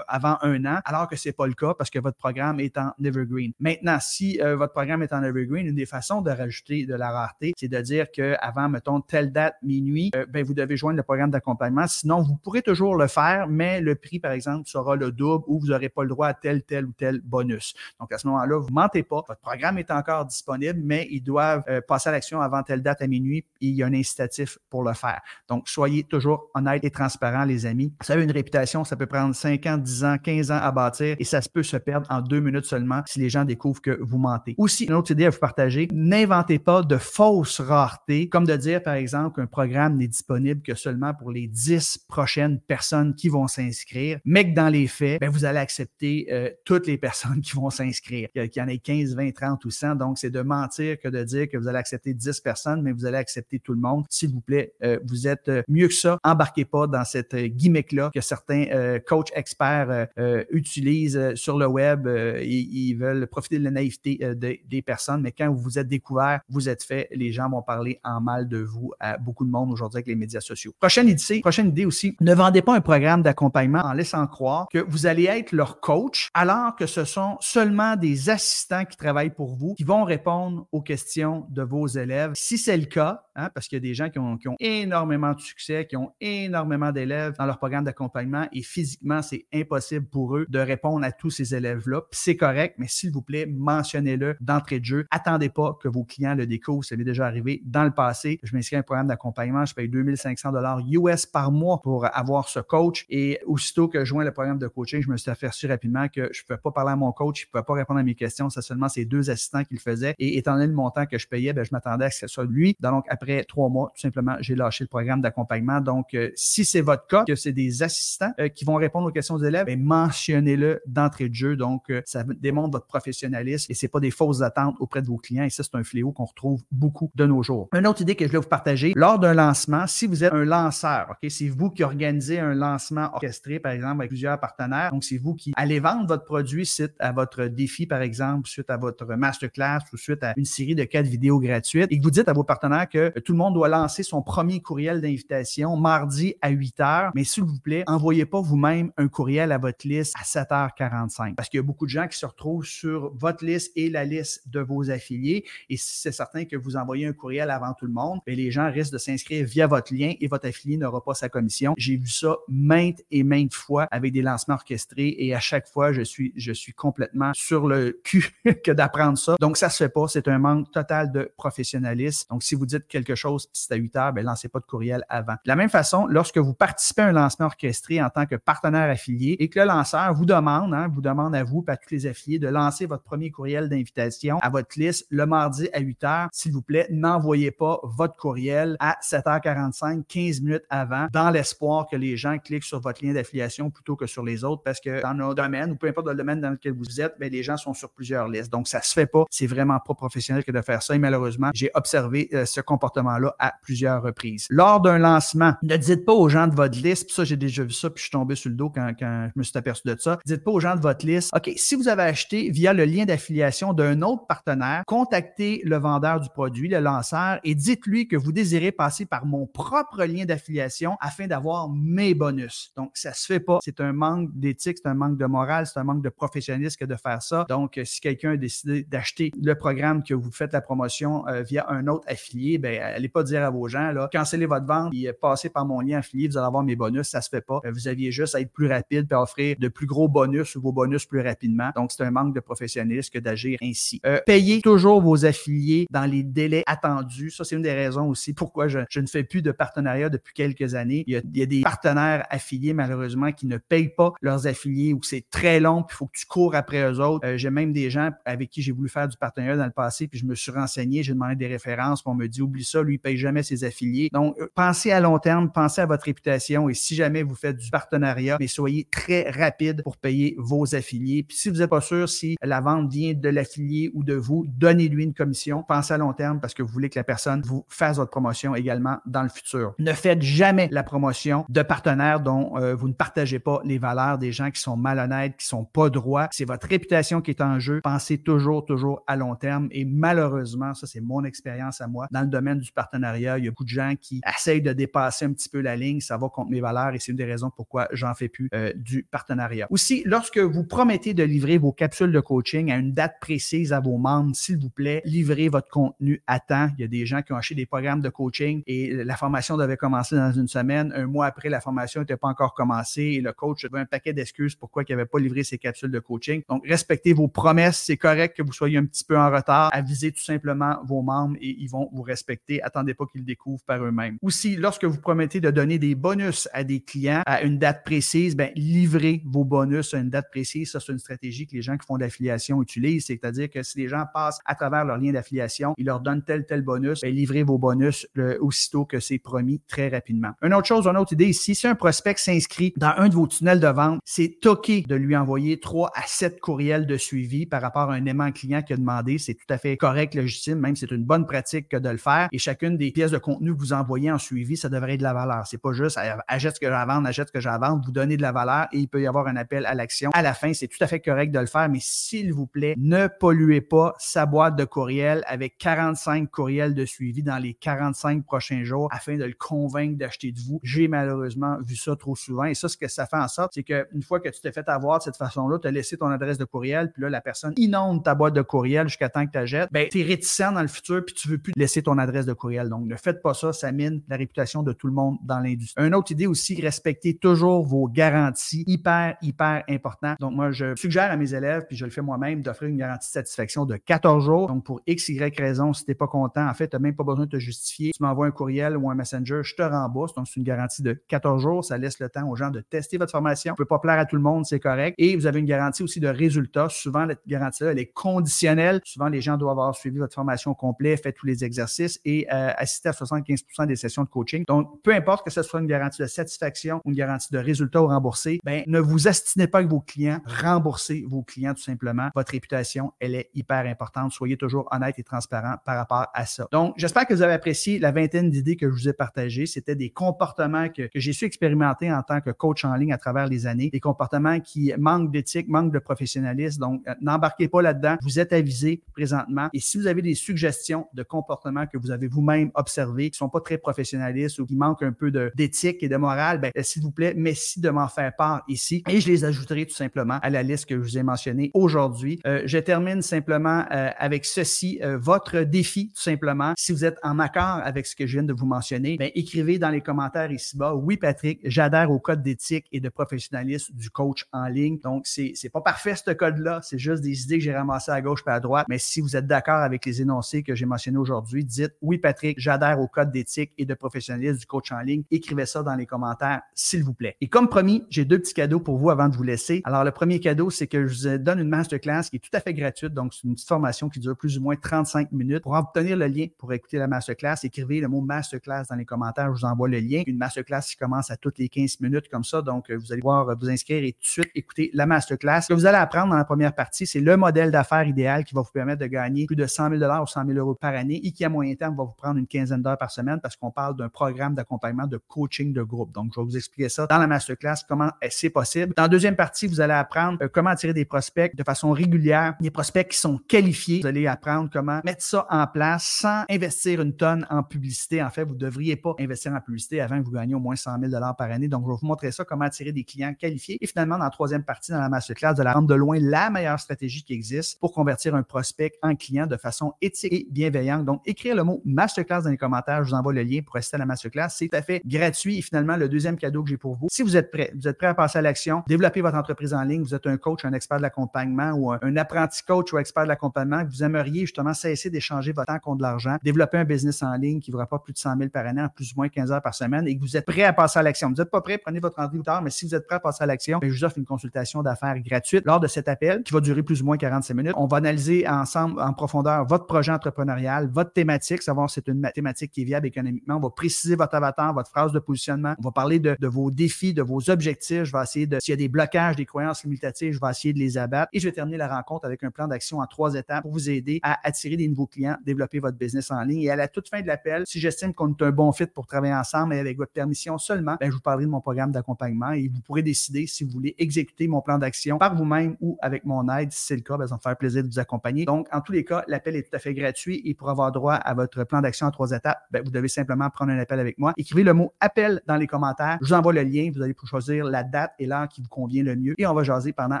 avant 0.08 0.38
un 0.42 0.64
an, 0.64 0.80
alors 0.84 1.08
que 1.08 1.16
c'est 1.16 1.32
pas 1.32 1.46
le 1.46 1.54
cas 1.54 1.74
parce 1.74 1.90
que 1.90 1.98
votre 1.98 2.16
programme 2.16 2.60
est 2.60 2.78
en 2.78 2.92
evergreen. 3.02 3.52
Maintenant, 3.60 3.98
si 4.00 4.40
euh, 4.40 4.56
votre 4.56 4.72
programme 4.72 5.02
est 5.02 5.12
en 5.12 5.22
evergreen, 5.22 5.66
une 5.66 5.74
des 5.74 5.86
façons 5.86 6.22
de 6.22 6.30
rajouter 6.30 6.86
de 6.86 6.94
la 6.94 7.10
rareté, 7.10 7.52
c'est 7.56 7.68
de 7.68 7.80
dire 7.80 8.10
que 8.10 8.36
avant, 8.40 8.68
mettons, 8.68 9.00
telle 9.00 9.32
date, 9.32 9.54
minuit, 9.62 10.10
euh, 10.14 10.26
ben, 10.28 10.44
vous 10.44 10.54
devez 10.54 10.76
joindre 10.76 10.96
le 10.96 11.02
programme 11.02 11.30
d'accompagnement. 11.30 11.86
Sinon, 11.86 12.22
vous 12.22 12.36
pourrez 12.36 12.62
toujours 12.62 12.96
le 12.96 13.06
faire, 13.06 13.46
mais 13.48 13.80
le 13.80 13.94
prix, 13.94 14.18
par 14.18 14.32
exemple, 14.32 14.68
sera 14.68 14.96
le 14.96 15.12
double 15.12 15.44
ou 15.46 15.60
vous 15.60 15.68
n'aurez 15.68 15.88
pas 15.88 16.02
le 16.02 16.08
droit 16.08 16.28
à 16.28 16.34
tel, 16.34 16.62
tel 16.66 16.86
ou 16.86 16.92
tel 16.92 17.20
bonus. 17.22 17.74
Donc, 18.00 18.12
à 18.12 18.18
ce 18.18 18.26
moment-là, 18.26 18.58
vous 18.58 18.72
mentez 18.72 19.02
pas. 19.02 19.22
Votre 19.26 19.40
programme 19.40 19.78
est 19.78 19.90
encore 19.90 20.24
disponible, 20.24 20.80
mais 20.82 21.06
ils 21.10 21.22
doivent 21.22 21.62
euh, 21.68 21.80
passer 21.86 22.08
à 22.08 22.12
l'action 22.12 22.40
avant 22.40 22.62
telle 22.62 22.82
date 22.82 23.02
à 23.02 23.06
minuit 23.06 23.44
et 23.60 23.66
il 23.66 23.74
y 23.74 23.82
a 23.82 23.86
un 23.86 23.94
incitatif 23.94 24.58
pour 24.70 24.84
le 24.84 24.92
faire. 24.92 25.20
Donc, 25.48 25.68
soyez 25.68 26.04
toujours 26.04 26.50
honnête 26.54 26.84
et 26.84 26.90
transparent, 26.90 27.44
les 27.44 27.66
amis. 27.66 27.92
Vous 28.00 28.06
savez, 28.06 28.24
une 28.24 28.30
réputation, 28.30 28.84
ça 28.84 28.96
peut 28.96 29.06
prendre 29.06 29.34
5 29.34 29.64
ans, 29.66 29.78
10 29.78 30.04
ans, 30.04 30.16
15 30.18 30.50
ans 30.50 30.58
à 30.60 30.70
bâtir 30.70 31.16
et 31.18 31.24
ça 31.24 31.40
peut 31.52 31.62
se 31.62 31.76
perdre 31.76 32.06
en 32.10 32.20
deux 32.20 32.40
minutes 32.40 32.64
seulement 32.64 33.02
si 33.06 33.20
les 33.20 33.28
gens 33.28 33.44
découvrent 33.44 33.80
que 33.80 33.98
vous 34.00 34.18
mentez. 34.18 34.54
Aussi, 34.58 34.84
une 34.84 34.94
autre 34.94 35.10
idée 35.12 35.26
à 35.26 35.30
vous 35.30 35.38
partager, 35.38 35.88
n'inventez 35.92 36.58
pas 36.58 36.82
de 36.82 36.98
fausses 36.98 37.60
raretés, 37.60 38.28
comme 38.28 38.46
de 38.46 38.56
dire, 38.56 38.82
par 38.82 38.94
exemple, 38.94 39.40
qu'un 39.40 39.46
programme 39.46 39.96
n'est 39.96 40.08
disponible 40.08 40.62
que 40.62 40.74
seulement 40.74 41.14
pour 41.14 41.30
les 41.30 41.46
10 41.46 42.06
prochaines 42.08 42.60
personnes 42.60 43.14
qui 43.14 43.28
vont 43.28 43.46
s'inscrire, 43.46 44.18
mais 44.24 44.50
que 44.50 44.54
dans 44.54 44.68
les 44.68 44.86
faits, 44.86 45.20
ben, 45.20 45.30
vous 45.30 45.44
allez 45.44 45.58
accepter 45.58 46.26
euh, 46.30 46.45
toutes 46.64 46.86
les 46.86 46.98
personnes 46.98 47.40
qui 47.40 47.54
vont 47.54 47.70
s'inscrire, 47.70 48.28
qu'il 48.32 48.50
y 48.56 48.60
en 48.60 48.68
ait 48.68 48.78
15, 48.78 49.14
20, 49.14 49.32
30 49.32 49.64
ou 49.64 49.70
100. 49.70 49.96
Donc, 49.96 50.18
c'est 50.18 50.30
de 50.30 50.40
mentir 50.40 50.98
que 50.98 51.08
de 51.08 51.22
dire 51.24 51.48
que 51.48 51.56
vous 51.56 51.68
allez 51.68 51.78
accepter 51.78 52.14
10 52.14 52.40
personnes, 52.40 52.82
mais 52.82 52.92
vous 52.92 53.06
allez 53.06 53.18
accepter 53.18 53.58
tout 53.58 53.72
le 53.72 53.80
monde. 53.80 54.04
S'il 54.10 54.30
vous 54.30 54.40
plaît, 54.40 54.72
euh, 54.82 54.98
vous 55.04 55.28
êtes 55.28 55.48
euh, 55.48 55.62
mieux 55.68 55.88
que 55.88 55.94
ça. 55.94 56.18
Embarquez 56.24 56.64
pas 56.64 56.86
dans 56.86 57.04
cette 57.04 57.34
gimmick-là 57.34 58.10
que 58.14 58.20
certains 58.20 58.66
coachs 59.06 59.30
experts 59.34 60.08
utilisent 60.50 61.34
sur 61.34 61.58
le 61.58 61.66
web. 61.66 62.08
Ils, 62.42 62.90
ils, 62.90 62.94
veulent 62.94 63.26
profiter 63.26 63.58
de 63.58 63.64
la 63.64 63.70
naïveté 63.70 64.20
des 64.34 64.82
personnes, 64.82 65.22
mais 65.22 65.32
quand 65.32 65.50
vous 65.52 65.58
vous 65.58 65.78
êtes 65.78 65.88
découvert, 65.88 66.40
vous 66.48 66.68
êtes 66.68 66.82
fait, 66.82 67.08
les 67.12 67.32
gens 67.32 67.48
vont 67.48 67.62
parler 67.62 68.00
en 68.04 68.20
mal 68.20 68.48
de 68.48 68.58
vous 68.58 68.92
à 69.00 69.18
beaucoup 69.18 69.44
de 69.44 69.50
monde 69.50 69.72
aujourd'hui 69.72 69.98
avec 69.98 70.06
les 70.06 70.14
médias 70.14 70.40
sociaux. 70.40 70.72
Prochaine 70.78 71.14
prochaine 71.40 71.68
idée 71.68 71.86
aussi, 71.86 72.16
ne 72.20 72.34
vendez 72.34 72.62
pas 72.62 72.74
un 72.74 72.80
programme 72.80 73.22
d'accompagnement 73.22 73.80
en 73.80 73.92
laissant 73.92 74.26
croire 74.26 74.66
que 74.70 74.78
vous 74.78 75.06
allez 75.06 75.24
être 75.24 75.52
leur 75.52 75.80
coach 75.80 76.30
alors 76.38 76.76
que 76.76 76.84
ce 76.84 77.06
sont 77.06 77.38
seulement 77.40 77.96
des 77.96 78.28
assistants 78.28 78.84
qui 78.84 78.98
travaillent 78.98 79.32
pour 79.32 79.56
vous 79.56 79.72
qui 79.74 79.84
vont 79.84 80.04
répondre 80.04 80.68
aux 80.70 80.82
questions 80.82 81.46
de 81.48 81.62
vos 81.62 81.86
élèves. 81.86 82.32
Si 82.34 82.58
c'est 82.58 82.76
le 82.76 82.84
cas, 82.84 83.22
hein, 83.36 83.48
parce 83.54 83.68
qu'il 83.68 83.76
y 83.76 83.80
a 83.80 83.88
des 83.88 83.94
gens 83.94 84.10
qui 84.10 84.18
ont, 84.18 84.36
qui 84.36 84.46
ont, 84.46 84.56
énormément 84.60 85.32
de 85.32 85.40
succès, 85.40 85.86
qui 85.86 85.96
ont 85.96 86.12
énormément 86.20 86.92
d'élèves 86.92 87.32
dans 87.38 87.46
leur 87.46 87.56
programme 87.56 87.84
d'accompagnement 87.84 88.46
et 88.52 88.60
physiquement, 88.60 89.22
c'est 89.22 89.46
impossible 89.54 90.04
pour 90.10 90.36
eux 90.36 90.44
de 90.50 90.58
répondre 90.58 91.06
à 91.06 91.10
tous 91.10 91.30
ces 91.30 91.54
élèves-là. 91.54 92.02
C'est 92.10 92.36
correct, 92.36 92.74
mais 92.76 92.86
s'il 92.86 93.12
vous 93.12 93.22
plaît, 93.22 93.46
mentionnez-le 93.46 94.36
d'entrée 94.42 94.80
de 94.80 94.84
jeu. 94.84 95.06
Attendez 95.10 95.48
pas 95.48 95.78
que 95.80 95.88
vos 95.88 96.04
clients 96.04 96.34
le 96.34 96.46
découvrent. 96.46 96.84
Ça 96.84 96.96
m'est 96.96 97.04
déjà 97.04 97.24
arrivé 97.24 97.62
dans 97.64 97.84
le 97.84 97.92
passé. 97.92 98.40
Je 98.42 98.54
m'inscris 98.54 98.76
à 98.76 98.80
un 98.80 98.82
programme 98.82 99.06
d'accompagnement, 99.06 99.64
je 99.64 99.74
paye 99.74 99.88
2500 99.88 100.52
dollars 100.52 100.80
US 100.86 101.24
par 101.24 101.50
mois 101.50 101.80
pour 101.80 102.04
avoir 102.14 102.50
ce 102.50 102.60
coach 102.60 103.06
et 103.08 103.40
aussitôt 103.46 103.88
que 103.88 104.00
je 104.00 104.04
joins 104.04 104.24
le 104.24 104.32
programme 104.32 104.58
de 104.58 104.68
coaching, 104.68 105.00
je 105.00 105.08
me 105.08 105.16
suis 105.16 105.30
aperçu 105.30 105.66
rapidement 105.66 106.08
que 106.08 106.25
je 106.32 106.42
ne 106.42 106.46
pouvais 106.46 106.58
pas 106.58 106.70
parler 106.70 106.92
à 106.92 106.96
mon 106.96 107.12
coach, 107.12 107.42
je 107.42 107.46
ne 107.46 107.50
pouvais 107.50 107.64
pas 107.64 107.74
répondre 107.74 108.00
à 108.00 108.02
mes 108.02 108.14
questions. 108.14 108.50
C'est 108.50 108.62
seulement 108.62 108.88
ces 108.88 109.04
deux 109.04 109.30
assistants 109.30 109.64
qui 109.64 109.74
le 109.74 109.80
faisaient. 109.80 110.14
Et 110.18 110.38
étant 110.38 110.54
donné 110.54 110.66
le 110.66 110.72
montant 110.72 111.06
que 111.06 111.18
je 111.18 111.26
payais, 111.28 111.52
ben, 111.52 111.64
je 111.64 111.70
m'attendais 111.72 112.06
à 112.06 112.10
ce 112.10 112.20
que 112.20 112.26
ce 112.28 112.34
soit 112.34 112.44
lui. 112.44 112.76
Donc, 112.80 113.04
après 113.08 113.44
trois 113.44 113.68
mois, 113.68 113.92
tout 113.94 114.00
simplement, 114.00 114.36
j'ai 114.40 114.54
lâché 114.54 114.84
le 114.84 114.88
programme 114.88 115.20
d'accompagnement. 115.20 115.80
Donc, 115.80 116.14
euh, 116.14 116.30
si 116.34 116.64
c'est 116.64 116.80
votre 116.80 117.06
cas, 117.06 117.24
que 117.24 117.34
c'est 117.34 117.52
des 117.52 117.82
assistants 117.82 118.32
euh, 118.40 118.48
qui 118.48 118.64
vont 118.64 118.76
répondre 118.76 119.08
aux 119.08 119.12
questions 119.12 119.38
des 119.38 119.48
élèves, 119.48 119.66
ben, 119.66 119.82
mentionnez-le 119.82 120.82
d'entrée 120.86 121.28
de 121.28 121.34
jeu. 121.34 121.56
Donc, 121.56 121.90
euh, 121.90 122.02
ça 122.04 122.24
démontre 122.24 122.72
votre 122.72 122.86
professionnalisme 122.86 123.70
et 123.70 123.74
c'est 123.74 123.88
pas 123.88 124.00
des 124.00 124.10
fausses 124.10 124.42
attentes 124.42 124.76
auprès 124.80 125.02
de 125.02 125.06
vos 125.06 125.16
clients. 125.16 125.44
Et 125.44 125.50
ça, 125.50 125.62
c'est 125.62 125.74
un 125.74 125.84
fléau 125.84 126.12
qu'on 126.12 126.24
retrouve 126.24 126.62
beaucoup 126.70 127.10
de 127.14 127.26
nos 127.26 127.42
jours. 127.42 127.68
Une 127.74 127.86
autre 127.86 128.02
idée 128.02 128.14
que 128.14 128.26
je 128.26 128.32
vais 128.32 128.38
vous 128.38 128.48
partager, 128.48 128.92
lors 128.96 129.18
d'un 129.18 129.34
lancement, 129.34 129.86
si 129.86 130.06
vous 130.06 130.24
êtes 130.24 130.32
un 130.32 130.44
lanceur, 130.44 131.08
OK, 131.10 131.30
c'est 131.30 131.48
vous 131.48 131.70
qui 131.70 131.82
organisez 131.82 132.38
un 132.38 132.54
lancement 132.54 133.10
orchestré, 133.14 133.58
par 133.58 133.72
exemple, 133.72 134.00
avec 134.00 134.10
plusieurs 134.10 134.38
partenaires. 134.40 134.90
Donc, 134.90 135.04
c'est 135.04 135.18
vous 135.18 135.34
qui 135.34 135.52
allez 135.56 135.80
vendre 135.80 136.06
votre 136.06 136.15
produit 136.24 136.66
suite 136.66 136.94
à 136.98 137.12
votre 137.12 137.44
défi, 137.46 137.86
par 137.86 138.02
exemple, 138.02 138.48
suite 138.48 138.70
à 138.70 138.76
votre 138.76 139.04
masterclass 139.04 139.80
ou 139.92 139.96
suite 139.96 140.22
à 140.22 140.34
une 140.36 140.44
série 140.44 140.74
de 140.74 140.84
quatre 140.84 141.06
vidéos 141.06 141.40
gratuites 141.40 141.86
et 141.90 141.98
que 141.98 142.02
vous 142.02 142.10
dites 142.10 142.28
à 142.28 142.32
vos 142.32 142.44
partenaires 142.44 142.88
que 142.88 143.18
tout 143.20 143.32
le 143.32 143.38
monde 143.38 143.54
doit 143.54 143.68
lancer 143.68 144.02
son 144.02 144.22
premier 144.22 144.60
courriel 144.60 145.00
d'invitation 145.00 145.76
mardi 145.76 146.34
à 146.40 146.50
8 146.50 146.78
h, 146.78 147.10
mais 147.14 147.24
s'il 147.24 147.44
vous 147.44 147.58
plaît, 147.58 147.84
envoyez 147.86 148.26
pas 148.26 148.40
vous-même 148.40 148.92
un 148.96 149.08
courriel 149.08 149.52
à 149.52 149.58
votre 149.58 149.86
liste 149.86 150.14
à 150.18 150.24
7h45 150.24 151.34
parce 151.34 151.48
qu'il 151.48 151.58
y 151.58 151.60
a 151.60 151.64
beaucoup 151.64 151.86
de 151.86 151.90
gens 151.90 152.06
qui 152.08 152.18
se 152.18 152.26
retrouvent 152.26 152.64
sur 152.64 153.14
votre 153.14 153.44
liste 153.44 153.72
et 153.76 153.90
la 153.90 154.04
liste 154.04 154.48
de 154.48 154.60
vos 154.60 154.90
affiliés 154.90 155.44
et 155.68 155.76
si 155.76 156.00
c'est 156.00 156.12
certain 156.12 156.44
que 156.44 156.56
vous 156.56 156.76
envoyez 156.76 157.06
un 157.06 157.12
courriel 157.12 157.50
avant 157.50 157.72
tout 157.74 157.86
le 157.86 157.92
monde, 157.92 158.20
ben, 158.26 158.34
les 158.36 158.50
gens 158.50 158.70
risquent 158.70 158.92
de 158.92 158.98
s'inscrire 158.98 159.44
via 159.46 159.66
votre 159.66 159.94
lien 159.94 160.14
et 160.20 160.28
votre 160.28 160.46
affilié 160.46 160.76
n'aura 160.76 161.02
pas 161.02 161.14
sa 161.14 161.28
commission. 161.28 161.74
J'ai 161.76 161.96
vu 161.96 162.08
ça 162.08 162.36
maintes 162.48 163.02
et 163.10 163.22
maintes 163.22 163.54
fois 163.54 163.84
avec 163.90 164.12
des 164.12 164.22
lancements 164.22 164.54
orchestrés 164.54 165.14
et 165.18 165.34
à 165.34 165.40
chaque 165.40 165.68
fois, 165.68 165.92
je 165.92 166.02
suis, 166.06 166.32
je 166.36 166.52
suis 166.52 166.72
complètement 166.72 167.32
sur 167.34 167.66
le 167.66 168.00
cul 168.04 168.30
que 168.64 168.70
d'apprendre 168.70 169.18
ça. 169.18 169.36
Donc, 169.40 169.56
ça 169.56 169.68
se 169.68 169.76
fait 169.76 169.88
pas. 169.88 170.06
C'est 170.08 170.28
un 170.28 170.38
manque 170.38 170.70
total 170.70 171.12
de 171.12 171.30
professionnalisme. 171.36 172.28
Donc, 172.30 172.42
si 172.42 172.54
vous 172.54 172.66
dites 172.66 172.86
quelque 172.88 173.14
chose, 173.14 173.48
c'est 173.52 173.72
à 173.72 173.76
8 173.76 173.96
heures, 173.96 174.12
ben, 174.12 174.24
lancez 174.24 174.48
pas 174.48 174.60
de 174.60 174.66
courriel 174.66 175.04
avant. 175.08 175.34
De 175.34 175.48
la 175.48 175.56
même 175.56 175.70
façon, 175.70 176.06
lorsque 176.06 176.38
vous 176.38 176.54
participez 176.54 177.02
à 177.02 177.06
un 177.06 177.12
lancement 177.12 177.46
orchestré 177.46 178.02
en 178.02 178.10
tant 178.10 178.26
que 178.26 178.36
partenaire 178.36 178.88
affilié 178.88 179.36
et 179.38 179.48
que 179.48 179.60
le 179.60 179.66
lanceur 179.66 180.14
vous 180.14 180.26
demande, 180.26 180.72
hein, 180.74 180.88
vous 180.88 181.00
demande 181.00 181.34
à 181.34 181.44
vous, 181.44 181.64
à 181.68 181.76
tous 181.76 181.90
les 181.90 182.06
affiliés, 182.06 182.38
de 182.38 182.48
lancer 182.48 182.86
votre 182.86 183.02
premier 183.02 183.30
courriel 183.30 183.68
d'invitation 183.68 184.38
à 184.40 184.48
votre 184.48 184.78
liste 184.78 185.06
le 185.10 185.26
mardi 185.26 185.68
à 185.72 185.80
8 185.80 186.04
heures, 186.04 186.28
s'il 186.32 186.52
vous 186.52 186.62
plaît, 186.62 186.86
n'envoyez 186.90 187.50
pas 187.50 187.80
votre 187.82 188.16
courriel 188.16 188.76
à 188.80 188.96
7h45, 189.02 190.04
15 190.06 190.40
minutes 190.40 190.64
avant, 190.70 191.06
dans 191.12 191.30
l'espoir 191.30 191.86
que 191.90 191.96
les 191.96 192.16
gens 192.16 192.38
cliquent 192.38 192.64
sur 192.64 192.80
votre 192.80 193.04
lien 193.04 193.12
d'affiliation 193.12 193.70
plutôt 193.70 193.96
que 193.96 194.06
sur 194.06 194.24
les 194.24 194.44
autres 194.44 194.62
parce 194.62 194.80
que 194.80 195.02
dans 195.02 195.14
nos 195.14 195.34
domaines, 195.34 195.76
le 196.02 196.14
domaine 196.14 196.40
dans 196.40 196.50
lequel 196.50 196.72
vous 196.72 197.00
êtes, 197.00 197.14
ben, 197.18 197.30
les 197.30 197.42
gens 197.42 197.56
sont 197.56 197.74
sur 197.74 197.90
plusieurs 197.90 198.28
listes. 198.28 198.52
Donc, 198.52 198.68
ça 198.68 198.82
se 198.82 198.92
fait 198.92 199.06
pas. 199.06 199.24
C'est 199.30 199.46
vraiment 199.46 199.78
pas 199.78 199.94
professionnel 199.94 200.44
que 200.44 200.52
de 200.52 200.60
faire 200.60 200.82
ça. 200.82 200.94
Et 200.94 200.98
malheureusement, 200.98 201.50
j'ai 201.54 201.70
observé 201.74 202.28
euh, 202.32 202.44
ce 202.44 202.60
comportement-là 202.60 203.34
à 203.38 203.54
plusieurs 203.62 204.02
reprises. 204.02 204.46
Lors 204.50 204.80
d'un 204.80 204.98
lancement, 204.98 205.54
ne 205.62 205.76
dites 205.76 206.04
pas 206.04 206.12
aux 206.12 206.28
gens 206.28 206.46
de 206.46 206.54
votre 206.54 206.78
liste, 206.78 207.06
puis 207.06 207.14
ça, 207.14 207.24
j'ai 207.24 207.36
déjà 207.36 207.62
vu 207.62 207.72
ça, 207.72 207.90
puis 207.90 207.98
je 207.98 208.04
suis 208.04 208.10
tombé 208.10 208.34
sur 208.34 208.50
le 208.50 208.56
dos 208.56 208.70
quand, 208.70 208.92
quand 208.98 209.28
je 209.34 209.38
me 209.38 209.42
suis 209.42 209.56
aperçu 209.56 209.82
de 209.86 209.96
ça. 209.98 210.18
Dites 210.24 210.44
pas 210.44 210.50
aux 210.50 210.60
gens 210.60 210.74
de 210.74 210.80
votre 210.80 211.06
liste, 211.06 211.30
OK, 211.34 211.50
si 211.56 211.74
vous 211.74 211.88
avez 211.88 212.02
acheté 212.02 212.50
via 212.50 212.72
le 212.72 212.84
lien 212.84 213.04
d'affiliation 213.04 213.72
d'un 213.72 214.02
autre 214.02 214.26
partenaire, 214.26 214.82
contactez 214.86 215.60
le 215.64 215.76
vendeur 215.76 216.20
du 216.20 216.28
produit, 216.28 216.68
le 216.68 216.80
lanceur, 216.80 217.40
et 217.44 217.54
dites-lui 217.54 218.08
que 218.08 218.16
vous 218.16 218.32
désirez 218.32 218.72
passer 218.72 219.06
par 219.06 219.26
mon 219.26 219.46
propre 219.46 220.04
lien 220.04 220.24
d'affiliation 220.24 220.96
afin 221.00 221.26
d'avoir 221.26 221.68
mes 221.68 222.14
bonus. 222.14 222.72
Donc, 222.76 222.90
ça 222.94 223.12
se 223.12 223.26
fait 223.26 223.40
pas. 223.40 223.58
C'est 223.62 223.80
un 223.80 223.92
manque 223.92 224.30
d'éthique, 224.34 224.78
c'est 224.82 224.88
un 224.88 224.94
manque 224.94 225.18
de 225.18 225.26
morale, 225.26 225.66
c'est 225.66 225.78
un 225.78 225.84
manque 225.86 226.02
de 226.02 226.08
professionnalisme 226.08 226.76
que 226.78 226.84
de 226.84 226.96
faire 226.96 227.22
ça. 227.22 227.46
Donc, 227.48 227.80
si 227.84 228.00
quelqu'un 228.00 228.32
a 228.32 228.36
décidé 228.36 228.82
d'acheter 228.84 229.32
le 229.40 229.54
programme 229.54 230.02
que 230.02 230.14
vous 230.14 230.30
faites 230.30 230.52
la 230.52 230.60
promotion 230.60 231.26
euh, 231.28 231.42
via 231.42 231.66
un 231.68 231.86
autre 231.86 232.04
affilié, 232.08 232.58
ben, 232.58 232.80
allez 232.80 233.08
pas 233.08 233.22
dire 233.22 233.42
à 233.44 233.50
vos 233.50 233.68
gens, 233.68 233.92
là, 233.92 234.08
cancellez 234.12 234.46
votre 234.46 234.66
vente 234.66 234.92
et 234.94 235.10
passez 235.12 235.48
par 235.48 235.64
mon 235.64 235.80
lien 235.80 235.98
affilié, 235.98 236.28
vous 236.28 236.36
allez 236.36 236.46
avoir 236.46 236.62
mes 236.62 236.76
bonus. 236.76 237.08
Ça 237.08 237.20
se 237.20 237.28
fait 237.28 237.40
pas. 237.40 237.60
Euh, 237.64 237.70
vous 237.72 237.88
aviez 237.88 238.10
juste 238.10 238.34
à 238.34 238.40
être 238.40 238.52
plus 238.52 238.66
rapide 238.66 239.06
et 239.10 239.14
offrir 239.14 239.56
de 239.58 239.68
plus 239.68 239.86
gros 239.86 240.08
bonus 240.08 240.56
ou 240.56 240.60
vos 240.60 240.72
bonus 240.72 241.06
plus 241.06 241.20
rapidement. 241.20 241.70
Donc, 241.74 241.92
c'est 241.92 242.02
un 242.02 242.10
manque 242.10 242.34
de 242.34 242.40
professionnalisme 242.40 243.10
que 243.12 243.18
d'agir 243.18 243.58
ainsi. 243.62 244.00
Euh, 244.06 244.20
payez 244.26 244.60
toujours 244.60 245.00
vos 245.00 245.24
affiliés 245.24 245.86
dans 245.90 246.04
les 246.04 246.22
délais 246.22 246.62
attendus. 246.66 247.30
Ça, 247.30 247.44
c'est 247.44 247.56
une 247.56 247.62
des 247.62 247.72
raisons 247.72 248.08
aussi 248.08 248.32
pourquoi 248.32 248.68
je, 248.68 248.80
je, 248.90 249.00
ne 249.00 249.06
fais 249.06 249.24
plus 249.24 249.42
de 249.42 249.52
partenariat 249.52 250.08
depuis 250.08 250.34
quelques 250.34 250.74
années. 250.74 251.04
Il 251.06 251.22
y 251.34 251.42
a 251.42 251.46
des 251.46 251.60
partenaires 251.62 252.26
affiliés, 252.30 252.74
malheureusement, 252.74 253.32
qui 253.32 253.46
ne 253.46 253.58
payent 253.58 253.94
pas 253.94 254.12
leurs 254.20 254.46
affiliés 254.46 254.92
ou 254.92 255.02
c'est 255.02 255.24
très 255.30 255.60
long, 255.60 255.75
puis 255.82 255.94
il 255.94 255.98
faut 255.98 256.06
que 256.06 256.16
tu 256.18 256.26
cours 256.26 256.54
après 256.54 256.82
eux 256.82 257.00
autres. 257.00 257.26
Euh, 257.26 257.36
j'ai 257.36 257.50
même 257.50 257.72
des 257.72 257.90
gens 257.90 258.10
avec 258.24 258.50
qui 258.50 258.62
j'ai 258.62 258.72
voulu 258.72 258.88
faire 258.88 259.08
du 259.08 259.16
partenariat 259.16 259.56
dans 259.56 259.64
le 259.64 259.70
passé, 259.70 260.08
puis 260.08 260.18
je 260.18 260.26
me 260.26 260.34
suis 260.34 260.52
renseigné, 260.52 261.02
j'ai 261.02 261.12
demandé 261.12 261.36
des 261.36 261.46
références, 261.46 262.02
puis 262.02 262.10
on 262.10 262.14
me 262.14 262.26
dit 262.26 262.42
oublie 262.42 262.64
ça, 262.64 262.82
lui, 262.82 262.94
il 262.94 262.98
paye 262.98 263.16
jamais 263.16 263.42
ses 263.42 263.64
affiliés. 263.64 264.08
Donc, 264.12 264.36
euh, 264.40 264.48
pensez 264.54 264.92
à 264.92 265.00
long 265.00 265.18
terme, 265.18 265.50
pensez 265.50 265.80
à 265.80 265.86
votre 265.86 266.04
réputation 266.04 266.68
et 266.68 266.74
si 266.74 266.94
jamais 266.94 267.22
vous 267.22 267.34
faites 267.34 267.56
du 267.56 267.70
partenariat, 267.70 268.36
mais 268.40 268.46
soyez 268.46 268.86
très 268.90 269.30
rapide 269.30 269.82
pour 269.82 269.96
payer 269.96 270.34
vos 270.38 270.74
affiliés. 270.74 271.22
Puis 271.22 271.36
si 271.36 271.50
vous 271.50 271.56
n'êtes 271.56 271.70
pas 271.70 271.80
sûr 271.80 272.08
si 272.08 272.36
la 272.42 272.60
vente 272.60 272.90
vient 272.90 273.14
de 273.14 273.28
l'affilié 273.28 273.90
ou 273.94 274.04
de 274.04 274.14
vous, 274.14 274.44
donnez-lui 274.48 275.04
une 275.04 275.14
commission. 275.14 275.64
Pensez 275.66 275.94
à 275.94 275.98
long 275.98 276.12
terme 276.12 276.40
parce 276.40 276.54
que 276.54 276.62
vous 276.62 276.72
voulez 276.72 276.88
que 276.88 276.98
la 276.98 277.04
personne 277.04 277.42
vous 277.42 277.64
fasse 277.68 277.96
votre 277.96 278.10
promotion 278.10 278.54
également 278.54 278.98
dans 279.06 279.22
le 279.22 279.28
futur. 279.28 279.74
Ne 279.78 279.92
faites 279.92 280.22
jamais 280.22 280.68
la 280.70 280.82
promotion 280.82 281.44
de 281.48 281.62
partenaires 281.62 282.20
dont 282.20 282.56
euh, 282.56 282.74
vous 282.74 282.88
ne 282.88 282.94
partagez 282.94 283.38
pas 283.38 283.60
les 283.64 283.78
valeurs 283.78 284.18
des 284.18 284.32
gens 284.32 284.50
qui 284.50 284.60
sont 284.60 284.76
malhonnêtes, 284.76 285.36
qui 285.36 285.46
sont 285.46 285.55
pas 285.64 285.90
droits. 285.90 286.28
C'est 286.30 286.44
votre 286.44 286.66
réputation 286.68 287.20
qui 287.20 287.30
est 287.30 287.40
en 287.40 287.58
jeu. 287.58 287.80
Pensez 287.82 288.18
toujours, 288.18 288.64
toujours 288.64 289.02
à 289.06 289.16
long 289.16 289.34
terme. 289.34 289.68
Et 289.70 289.84
malheureusement, 289.84 290.74
ça, 290.74 290.86
c'est 290.86 291.00
mon 291.00 291.24
expérience 291.24 291.80
à 291.80 291.86
moi. 291.86 292.06
Dans 292.10 292.22
le 292.22 292.26
domaine 292.26 292.58
du 292.58 292.72
partenariat, 292.72 293.38
il 293.38 293.44
y 293.44 293.48
a 293.48 293.50
beaucoup 293.50 293.64
de 293.64 293.68
gens 293.68 293.94
qui 294.00 294.20
essayent 294.36 294.62
de 294.62 294.72
dépasser 294.72 295.24
un 295.24 295.32
petit 295.32 295.48
peu 295.48 295.60
la 295.60 295.76
ligne. 295.76 296.00
Ça 296.00 296.16
va 296.16 296.28
contre 296.28 296.50
mes 296.50 296.60
valeurs 296.60 296.94
et 296.94 296.98
c'est 296.98 297.12
une 297.12 297.18
des 297.18 297.24
raisons 297.24 297.50
pourquoi 297.54 297.88
j'en 297.92 298.14
fais 298.14 298.28
plus 298.28 298.48
euh, 298.54 298.72
du 298.76 299.04
partenariat. 299.04 299.66
Aussi, 299.70 300.02
lorsque 300.04 300.38
vous 300.38 300.64
promettez 300.64 301.14
de 301.14 301.22
livrer 301.22 301.58
vos 301.58 301.72
capsules 301.72 302.12
de 302.12 302.20
coaching 302.20 302.70
à 302.70 302.76
une 302.76 302.92
date 302.92 303.16
précise 303.20 303.72
à 303.72 303.80
vos 303.80 303.98
membres, 303.98 304.34
s'il 304.34 304.58
vous 304.58 304.70
plaît, 304.70 305.02
livrez 305.04 305.48
votre 305.48 305.68
contenu 305.68 306.22
à 306.26 306.40
temps. 306.40 306.68
Il 306.78 306.82
y 306.82 306.84
a 306.84 306.88
des 306.88 307.06
gens 307.06 307.22
qui 307.22 307.32
ont 307.32 307.36
acheté 307.36 307.54
des 307.54 307.66
programmes 307.66 308.00
de 308.00 308.08
coaching 308.08 308.62
et 308.66 308.92
la 308.92 309.16
formation 309.16 309.56
devait 309.56 309.76
commencer 309.76 310.16
dans 310.16 310.32
une 310.32 310.48
semaine. 310.48 310.92
Un 310.94 311.06
mois 311.06 311.26
après, 311.26 311.48
la 311.48 311.60
formation 311.60 312.00
n'était 312.00 312.16
pas 312.16 312.28
encore 312.28 312.54
commencée 312.54 313.02
et 313.02 313.20
le 313.20 313.32
coach 313.32 313.64
avait 313.64 313.80
un 313.80 313.86
paquet 313.86 314.12
d'excuses 314.12 314.54
pourquoi 314.54 314.82
il 314.86 314.92
n'avait 314.92 315.06
pas 315.06 315.18
livré 315.18 315.44
ses 315.46 315.58
capsules 315.58 315.90
de 315.90 315.98
coaching. 315.98 316.42
Donc, 316.48 316.66
respectez 316.66 317.12
vos 317.12 317.28
promesses. 317.28 317.78
C'est 317.78 317.96
correct 317.96 318.36
que 318.36 318.42
vous 318.42 318.52
soyez 318.52 318.76
un 318.76 318.84
petit 318.84 319.04
peu 319.04 319.18
en 319.18 319.30
retard. 319.30 319.70
Avisez 319.72 320.12
tout 320.12 320.22
simplement 320.22 320.76
vos 320.84 321.02
membres 321.02 321.36
et 321.40 321.56
ils 321.58 321.68
vont 321.68 321.88
vous 321.92 322.02
respecter. 322.02 322.62
Attendez 322.62 322.94
pas 322.94 323.06
qu'ils 323.06 323.22
le 323.22 323.26
découvrent 323.26 323.64
par 323.64 323.82
eux-mêmes. 323.82 324.18
Aussi, 324.22 324.56
lorsque 324.56 324.84
vous 324.84 325.00
promettez 325.00 325.40
de 325.40 325.50
donner 325.50 325.78
des 325.78 325.94
bonus 325.94 326.48
à 326.52 326.64
des 326.64 326.80
clients 326.80 327.22
à 327.26 327.42
une 327.42 327.58
date 327.58 327.84
précise, 327.84 328.36
ben, 328.36 328.50
livrez 328.56 329.22
vos 329.24 329.44
bonus 329.44 329.94
à 329.94 329.98
une 329.98 330.10
date 330.10 330.30
précise. 330.30 330.72
Ça, 330.72 330.80
c'est 330.80 330.92
une 330.92 330.98
stratégie 330.98 331.46
que 331.46 331.54
les 331.54 331.62
gens 331.62 331.76
qui 331.76 331.86
font 331.86 331.96
de 331.96 332.02
l'affiliation 332.02 332.60
utilisent. 332.62 333.06
C'est-à-dire 333.06 333.48
que 333.50 333.62
si 333.62 333.78
les 333.78 333.88
gens 333.88 334.04
passent 334.12 334.40
à 334.44 334.54
travers 334.54 334.84
leur 334.84 334.98
lien 334.98 335.12
d'affiliation, 335.12 335.74
ils 335.78 335.86
leur 335.86 336.00
donnent 336.00 336.24
tel, 336.24 336.46
tel 336.46 336.62
bonus, 336.62 337.00
ben, 337.00 337.14
livrez 337.14 337.42
vos 337.42 337.58
bonus 337.58 338.06
aussitôt 338.40 338.84
que 338.84 339.00
c'est 339.00 339.18
promis 339.18 339.60
très 339.68 339.88
rapidement. 339.88 340.32
Une 340.42 340.54
autre 340.54 340.66
chose, 340.66 340.86
une 340.86 340.96
autre 340.96 341.12
idée 341.12 341.26
ici, 341.26 341.54
si 341.54 341.66
un 341.66 341.74
prospect 341.74 342.16
s'inscrit 342.16 342.72
dans 342.76 342.94
un 342.96 343.08
de 343.08 343.14
vos 343.14 343.26
tunnels 343.26 343.60
de 343.60 343.68
vente, 343.68 344.00
c'est 344.04 344.40
toqué 344.40 344.82
de 344.82 344.94
lui 344.94 345.16
envoyer 345.16 345.35
3 345.60 345.92
à 345.94 346.02
7 346.06 346.40
courriels 346.40 346.86
de 346.86 346.96
suivi 346.96 347.46
par 347.46 347.62
rapport 347.62 347.90
à 347.90 347.94
un 347.94 348.06
aimant 348.06 348.32
client 348.32 348.62
qui 348.62 348.72
a 348.72 348.76
demandé. 348.76 349.18
C'est 349.18 349.34
tout 349.34 349.46
à 349.48 349.58
fait 349.58 349.76
correct, 349.76 350.14
légitime, 350.14 350.58
même 350.58 350.76
c'est 350.76 350.90
une 350.90 351.04
bonne 351.04 351.26
pratique 351.26 351.68
que 351.68 351.76
de 351.76 351.88
le 351.88 351.98
faire. 351.98 352.28
Et 352.32 352.38
chacune 352.38 352.76
des 352.76 352.90
pièces 352.90 353.10
de 353.10 353.18
contenu 353.18 353.54
que 353.54 353.60
vous 353.60 353.72
envoyez 353.72 354.10
en 354.10 354.18
suivi, 354.18 354.56
ça 354.56 354.68
devrait 354.68 354.94
être 354.94 355.00
de 355.00 355.04
la 355.04 355.14
valeur. 355.14 355.46
C'est 355.46 355.60
pas 355.60 355.72
juste 355.72 355.98
achète 356.28 356.54
ce 356.56 356.60
que 356.60 356.66
j'ai 356.66 356.72
à 356.72 356.86
vendre, 356.86 357.06
achète 357.06 357.28
ce 357.28 357.32
que 357.32 357.40
j'ai 357.40 357.48
à 357.48 357.58
vendre, 357.58 357.82
vous 357.84 357.92
donnez 357.92 358.16
de 358.16 358.22
la 358.22 358.32
valeur 358.32 358.66
et 358.72 358.78
il 358.78 358.88
peut 358.88 359.00
y 359.00 359.06
avoir 359.06 359.26
un 359.28 359.36
appel 359.36 359.66
à 359.66 359.74
l'action. 359.74 360.10
À 360.14 360.22
la 360.22 360.34
fin, 360.34 360.52
c'est 360.52 360.68
tout 360.68 360.82
à 360.82 360.86
fait 360.86 361.00
correct 361.00 361.30
de 361.32 361.38
le 361.38 361.46
faire, 361.46 361.68
mais 361.68 361.78
s'il 361.80 362.32
vous 362.32 362.46
plaît, 362.46 362.74
ne 362.76 363.08
polluez 363.08 363.60
pas 363.60 363.94
sa 363.98 364.26
boîte 364.26 364.56
de 364.56 364.64
courriel 364.64 365.22
avec 365.26 365.58
45 365.58 366.30
courriels 366.30 366.74
de 366.74 366.84
suivi 366.84 367.22
dans 367.22 367.38
les 367.38 367.54
45 367.54 368.24
prochains 368.24 368.64
jours 368.64 368.88
afin 368.92 369.16
de 369.16 369.24
le 369.24 369.34
convaincre 369.38 369.98
d'acheter 369.98 370.32
de 370.32 370.40
vous. 370.40 370.60
J'ai 370.62 370.88
malheureusement 370.88 371.58
vu 371.62 371.76
ça 371.76 371.96
trop 371.96 372.16
souvent 372.16 372.44
et 372.44 372.54
ça, 372.54 372.68
ce 372.68 372.76
que 372.76 372.88
ça 372.88 373.06
fait 373.06 373.16
en 373.16 373.28
sorte, 373.28 373.52
c'est 373.54 373.62
qu'une 373.62 374.02
fois 374.02 374.20
que 374.20 374.28
tu 374.28 374.40
t'es 374.40 374.52
fait 374.52 374.68
avoir 374.68 374.98
de 374.98 375.04
cette 375.04 375.16
façon-là, 375.28 375.58
tu 375.58 375.68
as 375.68 375.70
laissé 375.70 375.96
ton 375.96 376.06
adresse 376.06 376.38
de 376.38 376.44
courriel, 376.44 376.92
puis 376.92 377.02
là, 377.02 377.10
la 377.10 377.20
personne 377.20 377.52
inonde 377.56 378.04
ta 378.04 378.14
boîte 378.14 378.34
de 378.34 378.42
courriel 378.42 378.88
jusqu'à 378.88 379.08
temps 379.08 379.26
que 379.26 379.38
tu 379.38 379.46
jettes, 379.46 379.68
ben, 379.72 379.88
tu 379.90 380.00
es 380.00 380.02
réticent 380.02 380.52
dans 380.52 380.62
le 380.62 380.68
futur, 380.68 381.04
puis 381.04 381.14
tu 381.14 381.28
veux 381.28 381.38
plus 381.38 381.52
laisser 381.56 381.82
ton 381.82 381.98
adresse 381.98 382.26
de 382.26 382.32
courriel. 382.32 382.68
Donc, 382.68 382.86
ne 382.86 382.96
faites 382.96 383.22
pas 383.22 383.34
ça, 383.34 383.52
ça 383.52 383.72
mine 383.72 384.02
la 384.08 384.16
réputation 384.16 384.62
de 384.62 384.72
tout 384.72 384.86
le 384.86 384.92
monde 384.92 385.16
dans 385.24 385.40
l'industrie. 385.40 385.84
Une 385.86 385.94
autre 385.94 386.12
idée 386.12 386.26
aussi, 386.26 386.60
respectez 386.60 387.16
toujours 387.16 387.64
vos 387.64 387.88
garanties, 387.88 388.64
hyper, 388.66 389.16
hyper 389.22 389.64
important. 389.68 390.14
Donc, 390.20 390.34
moi, 390.34 390.50
je 390.52 390.74
suggère 390.76 391.10
à 391.10 391.16
mes 391.16 391.34
élèves, 391.34 391.64
puis 391.68 391.76
je 391.76 391.84
le 391.84 391.90
fais 391.90 392.02
moi-même, 392.02 392.42
d'offrir 392.42 392.68
une 392.68 392.76
garantie 392.76 393.08
de 393.08 393.12
satisfaction 393.12 393.66
de 393.66 393.76
14 393.76 394.24
jours. 394.24 394.48
Donc, 394.48 394.64
pour 394.64 394.80
X, 394.86 395.08
Y 395.08 395.38
raison, 395.38 395.72
si 395.72 395.84
tu 395.84 395.90
n'es 395.90 395.94
pas 395.94 396.06
content, 396.06 396.46
en 396.48 396.54
fait, 396.54 396.68
tu 396.68 396.76
n'as 396.76 396.80
même 396.80 396.94
pas 396.94 397.04
besoin 397.04 397.24
de 397.24 397.30
te 397.30 397.38
justifier. 397.38 397.92
Tu 397.92 398.02
m'envoies 398.02 398.26
un 398.26 398.30
courriel 398.30 398.76
ou 398.76 398.90
un 398.90 398.94
messenger, 398.94 399.40
je 399.42 399.54
te 399.54 399.62
rembourse. 399.62 400.14
Donc, 400.14 400.26
c'est 400.28 400.36
une 400.36 400.44
garantie 400.44 400.82
de 400.82 400.92
14 401.08 401.42
jours. 401.42 401.64
Ça 401.64 401.78
laisse 401.78 401.98
le 402.00 402.08
temps 402.08 402.28
aux 402.28 402.36
gens 402.36 402.50
de 402.50 402.60
tester 402.60 402.98
votre 402.98 403.12
formation. 403.12 403.52
Ne 403.52 403.56
pouvez 403.56 403.66
pas 403.66 403.78
plaire 403.78 403.98
à 403.98 404.06
tout 404.06 404.16
le 404.16 404.22
monde, 404.22 404.44
c'est 404.44 404.60
correct. 404.60 404.94
Et 404.98 405.15
vous 405.16 405.26
avez 405.26 405.40
une 405.40 405.46
garantie 405.46 405.82
aussi 405.82 406.00
de 406.00 406.08
résultats. 406.08 406.68
Souvent, 406.68 407.06
cette 407.08 407.26
garantie-là, 407.26 407.72
elle 407.72 407.78
est 407.78 407.92
conditionnelle. 407.92 408.80
Souvent, 408.84 409.08
les 409.08 409.20
gens 409.20 409.36
doivent 409.36 409.58
avoir 409.58 409.74
suivi 409.74 409.98
votre 409.98 410.14
formation 410.14 410.54
complète, 410.54 411.02
fait 411.02 411.12
tous 411.12 411.26
les 411.26 411.44
exercices 411.44 412.00
et 412.04 412.26
euh, 412.32 412.50
assister 412.56 412.88
à 412.88 412.92
75 412.92 413.66
des 413.66 413.76
sessions 413.76 414.04
de 414.04 414.08
coaching. 414.08 414.44
Donc, 414.46 414.82
peu 414.82 414.94
importe 414.94 415.24
que 415.24 415.32
ce 415.32 415.42
soit 415.42 415.60
une 415.60 415.66
garantie 415.66 416.02
de 416.02 416.06
satisfaction 416.06 416.80
ou 416.84 416.90
une 416.90 416.96
garantie 416.96 417.32
de 417.32 417.38
résultat 417.38 417.82
ou 417.82 417.86
remboursé, 417.86 418.40
ben, 418.44 418.62
ne 418.66 418.78
vous 418.78 419.08
astinez 419.08 419.46
pas 419.46 419.58
avec 419.58 419.70
vos 419.70 419.80
clients. 419.80 420.20
Remboursez 420.26 421.04
vos 421.08 421.22
clients 421.22 421.54
tout 421.54 421.62
simplement. 421.62 422.10
Votre 422.14 422.32
réputation, 422.32 422.92
elle 423.00 423.14
est 423.14 423.30
hyper 423.34 423.66
importante. 423.66 424.12
Soyez 424.12 424.36
toujours 424.36 424.68
honnête 424.70 424.98
et 424.98 425.02
transparent 425.02 425.56
par 425.64 425.76
rapport 425.76 426.06
à 426.12 426.26
ça. 426.26 426.46
Donc, 426.52 426.74
j'espère 426.76 427.06
que 427.06 427.14
vous 427.14 427.22
avez 427.22 427.32
apprécié 427.32 427.78
la 427.78 427.92
vingtaine 427.92 428.30
d'idées 428.30 428.56
que 428.56 428.68
je 428.68 428.72
vous 428.72 428.88
ai 428.88 428.92
partagées. 428.92 429.46
C'était 429.46 429.76
des 429.76 429.90
comportements 429.90 430.68
que 430.68 430.88
j'ai 430.94 431.12
su 431.12 431.24
expérimenter 431.24 431.92
en 431.92 432.02
tant 432.02 432.20
que 432.20 432.30
coach 432.30 432.64
en 432.64 432.74
ligne 432.74 432.92
à 432.92 432.98
travers 432.98 433.26
les 433.26 433.46
années. 433.46 433.70
Des 433.70 433.80
comportements 433.80 434.40
qui 434.40 434.72
manquent 434.78 435.05
d'éthique, 435.10 435.48
manquent 435.48 435.72
de 435.72 435.78
professionnalisme. 435.78 436.60
Donc, 436.60 436.82
euh, 436.88 436.94
n'embarquez 437.00 437.48
pas 437.48 437.62
là-dedans. 437.62 437.96
Vous 438.02 438.18
êtes 438.18 438.32
avisé 438.32 438.82
présentement. 438.92 439.48
Et 439.52 439.60
si 439.60 439.78
vous 439.78 439.86
avez 439.86 440.02
des 440.02 440.14
suggestions 440.14 440.86
de 440.94 441.02
comportements 441.02 441.66
que 441.66 441.78
vous 441.78 441.90
avez 441.90 442.08
vous-même 442.08 442.50
observés, 442.54 443.10
qui 443.10 443.18
sont 443.18 443.28
pas 443.28 443.40
très 443.40 443.58
professionnalistes 443.58 444.38
ou 444.38 444.46
qui 444.46 444.56
manquent 444.56 444.82
un 444.82 444.92
peu 444.92 445.10
d'éthique 445.34 445.82
et 445.82 445.88
de 445.88 445.96
morale, 445.96 446.40
ben, 446.40 446.50
s'il 446.60 446.82
vous 446.82 446.90
plaît, 446.90 447.14
merci 447.16 447.60
de 447.60 447.70
m'en 447.70 447.88
faire 447.88 448.14
part 448.16 448.42
ici. 448.48 448.82
Et 448.88 449.00
je 449.00 449.08
les 449.08 449.24
ajouterai 449.24 449.66
tout 449.66 449.74
simplement 449.74 450.18
à 450.22 450.30
la 450.30 450.42
liste 450.42 450.66
que 450.66 450.76
je 450.76 450.80
vous 450.80 450.98
ai 450.98 451.02
mentionnée 451.02 451.50
aujourd'hui. 451.54 452.20
Euh, 452.26 452.42
je 452.44 452.58
termine 452.58 453.02
simplement 453.02 453.64
euh, 453.70 453.90
avec 453.98 454.24
ceci. 454.24 454.80
votre 454.98 455.40
défi, 455.40 455.88
tout 455.94 456.02
simplement, 456.02 456.54
si 456.56 456.72
vous 456.72 456.84
êtes 456.84 456.98
en 457.02 457.18
accord 457.18 457.60
avec 457.64 457.86
ce 457.86 457.94
que 457.96 458.06
je 458.06 458.18
viens 458.18 458.22
de 458.22 458.32
vous 458.32 458.46
mentionner, 458.46 458.96
ben, 458.96 459.10
écrivez 459.14 459.58
dans 459.58 459.70
les 459.70 459.80
commentaires 459.80 460.30
ici-bas, 460.30 460.74
oui 460.74 460.96
Patrick, 460.96 461.40
j'adhère 461.44 461.90
au 461.90 461.98
code 461.98 462.22
d'éthique 462.22 462.66
et 462.72 462.80
de 462.80 462.88
professionnalisme 462.88 463.74
du 463.74 463.90
coach 463.90 464.26
en 464.32 464.46
ligne. 464.46 464.78
Donc, 464.82 464.95
c'est 465.04 465.50
pas 465.52 465.60
parfait 465.60 465.94
ce 465.94 466.10
code-là, 466.10 466.60
c'est 466.62 466.78
juste 466.78 467.02
des 467.02 467.22
idées 467.24 467.38
que 467.38 467.44
j'ai 467.44 467.54
ramassées 467.54 467.92
à 467.92 468.00
gauche 468.00 468.22
et 468.26 468.30
à 468.30 468.40
droite. 468.40 468.66
Mais 468.68 468.78
si 468.78 469.00
vous 469.00 469.16
êtes 469.16 469.26
d'accord 469.26 469.60
avec 469.60 469.84
les 469.86 470.02
énoncés 470.02 470.42
que 470.42 470.54
j'ai 470.54 470.66
mentionnés 470.66 470.98
aujourd'hui, 470.98 471.44
dites 471.44 471.74
oui 471.80 471.98
Patrick, 471.98 472.38
j'adhère 472.38 472.80
au 472.80 472.88
code 472.88 473.10
d'éthique 473.10 473.52
et 473.58 473.64
de 473.64 473.74
professionnalisme 473.74 474.38
du 474.38 474.46
coach 474.46 474.72
en 474.72 474.80
ligne. 474.80 475.02
Écrivez 475.10 475.46
ça 475.46 475.62
dans 475.62 475.74
les 475.74 475.86
commentaires, 475.86 476.42
s'il 476.54 476.84
vous 476.84 476.94
plaît. 476.94 477.16
Et 477.20 477.28
comme 477.28 477.48
promis, 477.48 477.84
j'ai 477.90 478.04
deux 478.04 478.18
petits 478.18 478.34
cadeaux 478.34 478.60
pour 478.60 478.76
vous 478.76 478.90
avant 478.90 479.08
de 479.08 479.16
vous 479.16 479.22
laisser. 479.22 479.62
Alors, 479.64 479.84
le 479.84 479.90
premier 479.90 480.20
cadeau, 480.20 480.50
c'est 480.50 480.66
que 480.66 480.86
je 480.86 481.08
vous 481.08 481.18
donne 481.18 481.40
une 481.40 481.48
masterclass 481.48 482.04
qui 482.10 482.16
est 482.16 482.20
tout 482.20 482.30
à 482.32 482.40
fait 482.40 482.54
gratuite. 482.54 482.92
Donc, 482.94 483.14
c'est 483.14 483.24
une 483.24 483.34
petite 483.34 483.48
formation 483.48 483.88
qui 483.88 484.00
dure 484.00 484.16
plus 484.16 484.38
ou 484.38 484.42
moins 484.42 484.56
35 484.56 485.12
minutes. 485.12 485.42
Pour 485.42 485.52
obtenir 485.52 485.96
le 485.96 486.06
lien 486.06 486.26
pour 486.38 486.52
écouter 486.52 486.78
la 486.78 486.86
masterclass, 486.86 487.36
écrivez 487.44 487.80
le 487.80 487.88
mot 487.88 488.00
masterclass 488.00 488.64
dans 488.68 488.76
les 488.76 488.84
commentaires. 488.84 489.34
Je 489.34 489.40
vous 489.40 489.46
envoie 489.46 489.68
le 489.68 489.78
lien. 489.78 490.02
Une 490.06 490.18
masterclass 490.18 490.62
qui 490.62 490.76
commence 490.76 491.10
à 491.10 491.16
toutes 491.16 491.38
les 491.38 491.48
15 491.48 491.80
minutes 491.80 492.08
comme 492.08 492.24
ça. 492.24 492.42
Donc, 492.42 492.70
vous 492.70 492.92
allez 492.92 493.00
pouvoir 493.00 493.36
vous 493.38 493.50
inscrire 493.50 493.84
et 493.84 493.92
tout 493.92 494.00
de 494.00 494.06
suite 494.06 494.30
écouter 494.34 494.70
la 494.72 494.85
masterclass. 494.86 495.42
Ce 495.42 495.48
que 495.48 495.54
vous 495.54 495.66
allez 495.66 495.78
apprendre 495.78 496.10
dans 496.10 496.16
la 496.16 496.24
première 496.24 496.54
partie, 496.54 496.86
c'est 496.86 497.00
le 497.00 497.16
modèle 497.16 497.50
d'affaires 497.50 497.86
idéal 497.86 498.24
qui 498.24 498.34
va 498.34 498.42
vous 498.42 498.50
permettre 498.52 498.80
de 498.80 498.86
gagner 498.86 499.26
plus 499.26 499.36
de 499.36 499.46
100 499.46 499.78
000 499.78 500.02
ou 500.02 500.06
100 500.06 500.26
000 500.26 500.38
euros 500.38 500.54
par 500.54 500.74
année 500.74 501.00
et 501.02 501.12
qui, 501.12 501.24
à 501.24 501.28
moyen 501.28 501.54
terme, 501.54 501.76
va 501.76 501.84
vous 501.84 501.94
prendre 501.96 502.18
une 502.18 502.26
quinzaine 502.26 502.62
d'heures 502.62 502.78
par 502.78 502.90
semaine 502.90 503.20
parce 503.20 503.36
qu'on 503.36 503.50
parle 503.50 503.76
d'un 503.76 503.88
programme 503.88 504.34
d'accompagnement 504.34 504.86
de 504.86 504.96
coaching 504.96 505.52
de 505.52 505.62
groupe. 505.62 505.92
Donc, 505.92 506.12
je 506.14 506.20
vais 506.20 506.24
vous 506.24 506.36
expliquer 506.36 506.68
ça 506.68 506.86
dans 506.86 506.98
la 506.98 507.06
masterclass, 507.06 507.56
comment 507.68 507.90
c'est 508.10 508.30
possible. 508.30 508.72
Dans 508.76 508.84
la 508.84 508.88
deuxième 508.88 509.16
partie, 509.16 509.46
vous 509.46 509.60
allez 509.60 509.74
apprendre 509.74 510.18
euh, 510.22 510.28
comment 510.32 510.50
attirer 510.50 510.72
des 510.72 510.84
prospects 510.84 511.34
de 511.34 511.42
façon 511.42 511.72
régulière, 511.72 512.34
des 512.40 512.50
prospects 512.50 512.88
qui 512.88 512.98
sont 512.98 513.18
qualifiés. 513.18 513.80
Vous 513.80 513.86
allez 513.86 514.06
apprendre 514.06 514.48
comment 514.52 514.80
mettre 514.84 515.02
ça 515.02 515.26
en 515.30 515.46
place 515.46 515.84
sans 515.84 516.24
investir 516.30 516.80
une 516.80 516.94
tonne 516.94 517.26
en 517.30 517.42
publicité. 517.42 518.02
En 518.02 518.10
fait, 518.10 518.24
vous 518.24 518.34
ne 518.34 518.38
devriez 518.38 518.76
pas 518.76 518.94
investir 518.98 519.32
en 519.32 519.40
publicité 519.40 519.80
avant 519.80 519.98
que 519.98 520.04
vous 520.04 520.12
gagnez 520.12 520.34
au 520.34 520.40
moins 520.40 520.56
100 520.56 520.78
000 520.80 520.92
par 521.16 521.30
année. 521.30 521.48
Donc, 521.48 521.64
je 521.64 521.70
vais 521.70 521.76
vous 521.80 521.86
montrer 521.86 522.12
ça, 522.12 522.24
comment 522.24 522.44
attirer 522.44 522.72
des 522.72 522.84
clients 522.84 523.14
qualifiés. 523.14 523.58
Et 523.60 523.66
finalement, 523.66 523.98
dans 523.98 524.04
la 524.04 524.10
troisième 524.10 524.44
partie, 524.44 524.65
dans 524.72 524.80
la 524.80 524.88
masterclass, 524.88 525.34
de 525.34 525.42
la 525.42 525.52
rendre 525.52 525.68
de 525.68 525.74
loin 525.74 525.98
la 526.00 526.30
meilleure 526.30 526.58
stratégie 526.58 527.02
qui 527.02 527.12
existe 527.12 527.58
pour 527.60 527.72
convertir 527.72 528.14
un 528.14 528.22
prospect 528.22 528.72
en 528.82 528.94
client 528.94 529.26
de 529.26 529.36
façon 529.36 529.74
éthique 529.80 530.12
et 530.12 530.26
bienveillante. 530.30 530.84
Donc, 530.84 531.02
écrire 531.06 531.34
le 531.34 531.44
mot 531.44 531.62
masterclass 531.64 532.22
dans 532.22 532.30
les 532.30 532.36
commentaires. 532.36 532.84
Je 532.84 532.90
vous 532.90 532.96
envoie 532.96 533.12
le 533.12 533.22
lien 533.22 533.40
pour 533.44 533.54
rester 533.54 533.76
à 533.76 533.78
la 533.78 533.86
masterclass. 533.86 534.28
C'est 534.30 534.48
tout 534.48 534.56
à 534.56 534.62
fait 534.62 534.82
gratuit. 534.84 535.38
Et 535.38 535.42
finalement, 535.42 535.76
le 535.76 535.88
deuxième 535.88 536.16
cadeau 536.16 536.42
que 536.42 536.50
j'ai 536.50 536.56
pour 536.56 536.76
vous, 536.76 536.88
si 536.90 537.02
vous 537.02 537.16
êtes 537.16 537.30
prêt, 537.30 537.52
vous 537.54 537.68
êtes 537.68 537.78
prêt 537.78 537.88
à 537.88 537.94
passer 537.94 538.18
à 538.18 538.22
l'action, 538.22 538.62
développer 538.66 539.00
votre 539.00 539.16
entreprise 539.16 539.54
en 539.54 539.62
ligne, 539.62 539.82
vous 539.82 539.94
êtes 539.94 540.06
un 540.06 540.16
coach, 540.16 540.44
un 540.44 540.52
expert 540.52 540.78
de 540.78 540.82
l'accompagnement 540.82 541.52
ou 541.52 541.72
un, 541.72 541.96
apprenti 541.96 542.42
coach 542.42 542.72
ou 542.72 542.78
expert 542.78 543.04
de 543.04 543.08
l'accompagnement, 543.08 543.64
vous 543.64 543.82
aimeriez 543.82 544.22
justement 544.22 544.54
cesser 544.54 544.90
d'échanger 544.90 545.32
votre 545.32 545.46
temps 545.46 545.58
contre 545.58 545.78
de 545.78 545.82
l'argent, 545.82 546.16
développer 546.22 546.58
un 546.58 546.64
business 546.64 547.02
en 547.02 547.14
ligne 547.14 547.40
qui 547.40 547.50
vous 547.50 547.58
rapporte 547.58 547.84
plus 547.84 547.92
de 547.92 547.98
100 547.98 548.16
000 548.18 548.30
par 548.30 548.46
année 548.46 548.62
en 548.62 548.68
plus 548.68 548.92
ou 548.92 548.96
moins 548.96 549.08
15 549.08 549.32
heures 549.32 549.42
par 549.42 549.54
semaine 549.54 549.86
et 549.86 549.96
que 549.96 550.00
vous 550.00 550.16
êtes 550.16 550.26
prêt 550.26 550.44
à 550.44 550.52
passer 550.52 550.78
à 550.78 550.82
l'action. 550.82 551.08
Vous 551.08 551.16
n'êtes 551.16 551.30
pas 551.30 551.40
prêt, 551.40 551.58
prenez 551.58 551.80
votre 551.80 551.96
rendez-vous 551.96 552.22
tard, 552.22 552.42
mais 552.42 552.50
si 552.50 552.66
vous 552.66 552.74
êtes 552.74 552.86
prêt 552.86 552.96
à 552.96 553.00
passer 553.00 553.24
à 553.24 553.26
l'action, 553.26 553.60
je 553.62 553.68
vous 553.68 553.84
offre 553.84 553.98
une 553.98 554.04
consultation 554.04 554.55
d'affaires 554.62 554.98
gratuite 555.00 555.44
lors 555.44 555.60
de 555.60 555.66
cet 555.66 555.88
appel 555.88 556.22
qui 556.22 556.32
va 556.32 556.40
durer 556.40 556.62
plus 556.62 556.82
ou 556.82 556.84
moins 556.84 556.96
45 556.96 557.34
minutes. 557.34 557.54
On 557.56 557.66
va 557.66 557.78
analyser 557.78 558.28
ensemble 558.28 558.80
en 558.80 558.92
profondeur 558.92 559.46
votre 559.46 559.66
projet 559.66 559.92
entrepreneurial, 559.92 560.68
votre 560.72 560.92
thématique, 560.92 561.42
savoir 561.42 561.70
si 561.70 561.74
c'est 561.74 561.88
une 561.88 562.08
thématique 562.14 562.52
qui 562.52 562.62
est 562.62 562.64
viable 562.64 562.86
économiquement. 562.86 563.36
On 563.36 563.40
va 563.40 563.50
préciser 563.50 563.96
votre 563.96 564.14
avatar, 564.14 564.54
votre 564.54 564.70
phrase 564.70 564.92
de 564.92 564.98
positionnement. 564.98 565.54
On 565.58 565.62
va 565.62 565.72
parler 565.72 565.98
de, 565.98 566.16
vos 566.26 566.50
défis, 566.50 566.94
de 566.94 567.02
vos 567.02 567.30
objectifs. 567.30 567.84
Je 567.84 567.92
vais 567.92 568.02
essayer 568.02 568.26
de, 568.26 568.38
s'il 568.40 568.52
y 568.52 568.54
a 568.54 568.56
des 568.56 568.68
blocages, 568.68 569.16
des 569.16 569.26
croyances 569.26 569.64
limitatives, 569.64 570.14
je 570.14 570.20
vais 570.20 570.30
essayer 570.30 570.52
de 570.52 570.58
les 570.58 570.78
abattre. 570.78 571.08
Et 571.12 571.20
je 571.20 571.28
vais 571.28 571.32
terminer 571.32 571.56
la 571.56 571.68
rencontre 571.68 572.06
avec 572.06 572.22
un 572.24 572.30
plan 572.30 572.48
d'action 572.48 572.78
en 572.78 572.86
trois 572.86 573.14
étapes 573.14 573.42
pour 573.42 573.52
vous 573.52 573.70
aider 573.70 574.00
à 574.02 574.18
attirer 574.26 574.56
des 574.56 574.68
nouveaux 574.68 574.86
clients, 574.86 575.16
développer 575.24 575.58
votre 575.58 575.76
business 575.76 576.10
en 576.10 576.22
ligne. 576.22 576.42
Et 576.42 576.50
à 576.50 576.56
la 576.56 576.68
toute 576.68 576.88
fin 576.88 577.00
de 577.00 577.06
l'appel, 577.06 577.44
si 577.46 577.60
j'estime 577.60 577.94
qu'on 577.94 578.10
est 578.12 578.22
un 578.22 578.30
bon 578.30 578.52
fit 578.52 578.66
pour 578.66 578.86
travailler 578.86 579.14
ensemble 579.14 579.54
et 579.54 579.58
avec 579.58 579.76
votre 579.76 579.92
permission 579.92 580.38
seulement, 580.38 580.76
ben, 580.80 580.90
je 580.90 580.94
vous 580.94 581.00
parlerai 581.00 581.24
de 581.24 581.30
mon 581.30 581.40
programme 581.40 581.72
d'accompagnement 581.72 582.32
et 582.32 582.48
vous 582.48 582.60
pourrez 582.60 582.82
décider 582.82 583.26
si 583.26 583.44
vous 583.44 583.50
voulez 583.50 583.74
exécuter 583.78 584.28
mon 584.28 584.40
plan 584.46 584.58
d'action 584.58 584.98
par 584.98 585.14
vous-même 585.14 585.56
ou 585.60 585.76
avec 585.82 586.04
mon 586.04 586.28
aide. 586.34 586.52
Si 586.52 586.66
c'est 586.66 586.76
le 586.76 586.82
cas, 586.82 586.96
ben, 586.96 587.06
ça 587.06 587.10
va 587.10 587.16
me 587.16 587.20
faire 587.20 587.36
plaisir 587.36 587.62
de 587.62 587.68
vous 587.68 587.78
accompagner. 587.78 588.24
Donc, 588.24 588.48
en 588.52 588.60
tous 588.60 588.72
les 588.72 588.84
cas, 588.84 589.04
l'appel 589.08 589.36
est 589.36 589.42
tout 589.42 589.54
à 589.54 589.58
fait 589.58 589.74
gratuit 589.74 590.22
et 590.24 590.34
pour 590.34 590.48
avoir 590.48 590.72
droit 590.72 590.94
à 590.94 591.14
votre 591.14 591.44
plan 591.44 591.60
d'action 591.60 591.86
en 591.86 591.90
trois 591.90 592.12
étapes, 592.12 592.38
ben, 592.50 592.62
vous 592.64 592.70
devez 592.70 592.88
simplement 592.88 593.28
prendre 593.28 593.52
un 593.52 593.58
appel 593.58 593.80
avec 593.80 593.98
moi. 593.98 594.14
Écrivez 594.16 594.44
le 594.44 594.54
mot 594.54 594.72
appel 594.80 595.20
dans 595.26 595.36
les 595.36 595.46
commentaires. 595.46 595.98
Je 596.00 596.06
vous 596.06 596.14
envoie 596.14 596.32
le 596.32 596.42
lien. 596.42 596.70
Vous 596.74 596.82
allez 596.82 596.94
pouvoir 596.94 597.10
choisir 597.10 597.44
la 597.44 597.62
date 597.62 597.92
et 597.98 598.06
l'heure 598.06 598.28
qui 598.28 598.40
vous 598.40 598.48
convient 598.48 598.82
le 598.82 598.96
mieux 598.96 599.14
et 599.18 599.26
on 599.26 599.34
va 599.34 599.42
jaser 599.42 599.72
pendant 599.72 600.00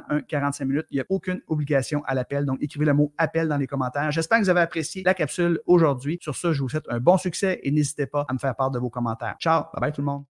un 0.08 0.20
45 0.20 0.64
minutes. 0.64 0.86
Il 0.90 0.94
n'y 0.94 1.00
a 1.00 1.04
aucune 1.08 1.40
obligation 1.48 2.02
à 2.06 2.14
l'appel. 2.14 2.44
Donc, 2.46 2.58
écrivez 2.60 2.86
le 2.86 2.94
mot 2.94 3.12
appel 3.18 3.48
dans 3.48 3.56
les 3.56 3.66
commentaires. 3.66 4.10
J'espère 4.10 4.38
que 4.38 4.44
vous 4.44 4.50
avez 4.50 4.60
apprécié 4.60 5.02
la 5.04 5.14
capsule 5.14 5.60
aujourd'hui. 5.66 6.18
Sur 6.22 6.36
ce, 6.36 6.52
je 6.52 6.62
vous 6.62 6.68
souhaite 6.68 6.86
un 6.88 7.00
bon 7.00 7.18
succès 7.18 7.60
et 7.62 7.70
n'hésitez 7.70 8.06
pas 8.06 8.24
à 8.28 8.32
me 8.32 8.38
faire 8.38 8.54
part 8.54 8.70
de 8.70 8.78
vos 8.78 8.90
commentaires. 8.90 9.36
Ciao, 9.40 9.64
bye 9.74 9.80
bye 9.80 9.92
tout 9.92 10.00
le 10.00 10.06
monde. 10.06 10.24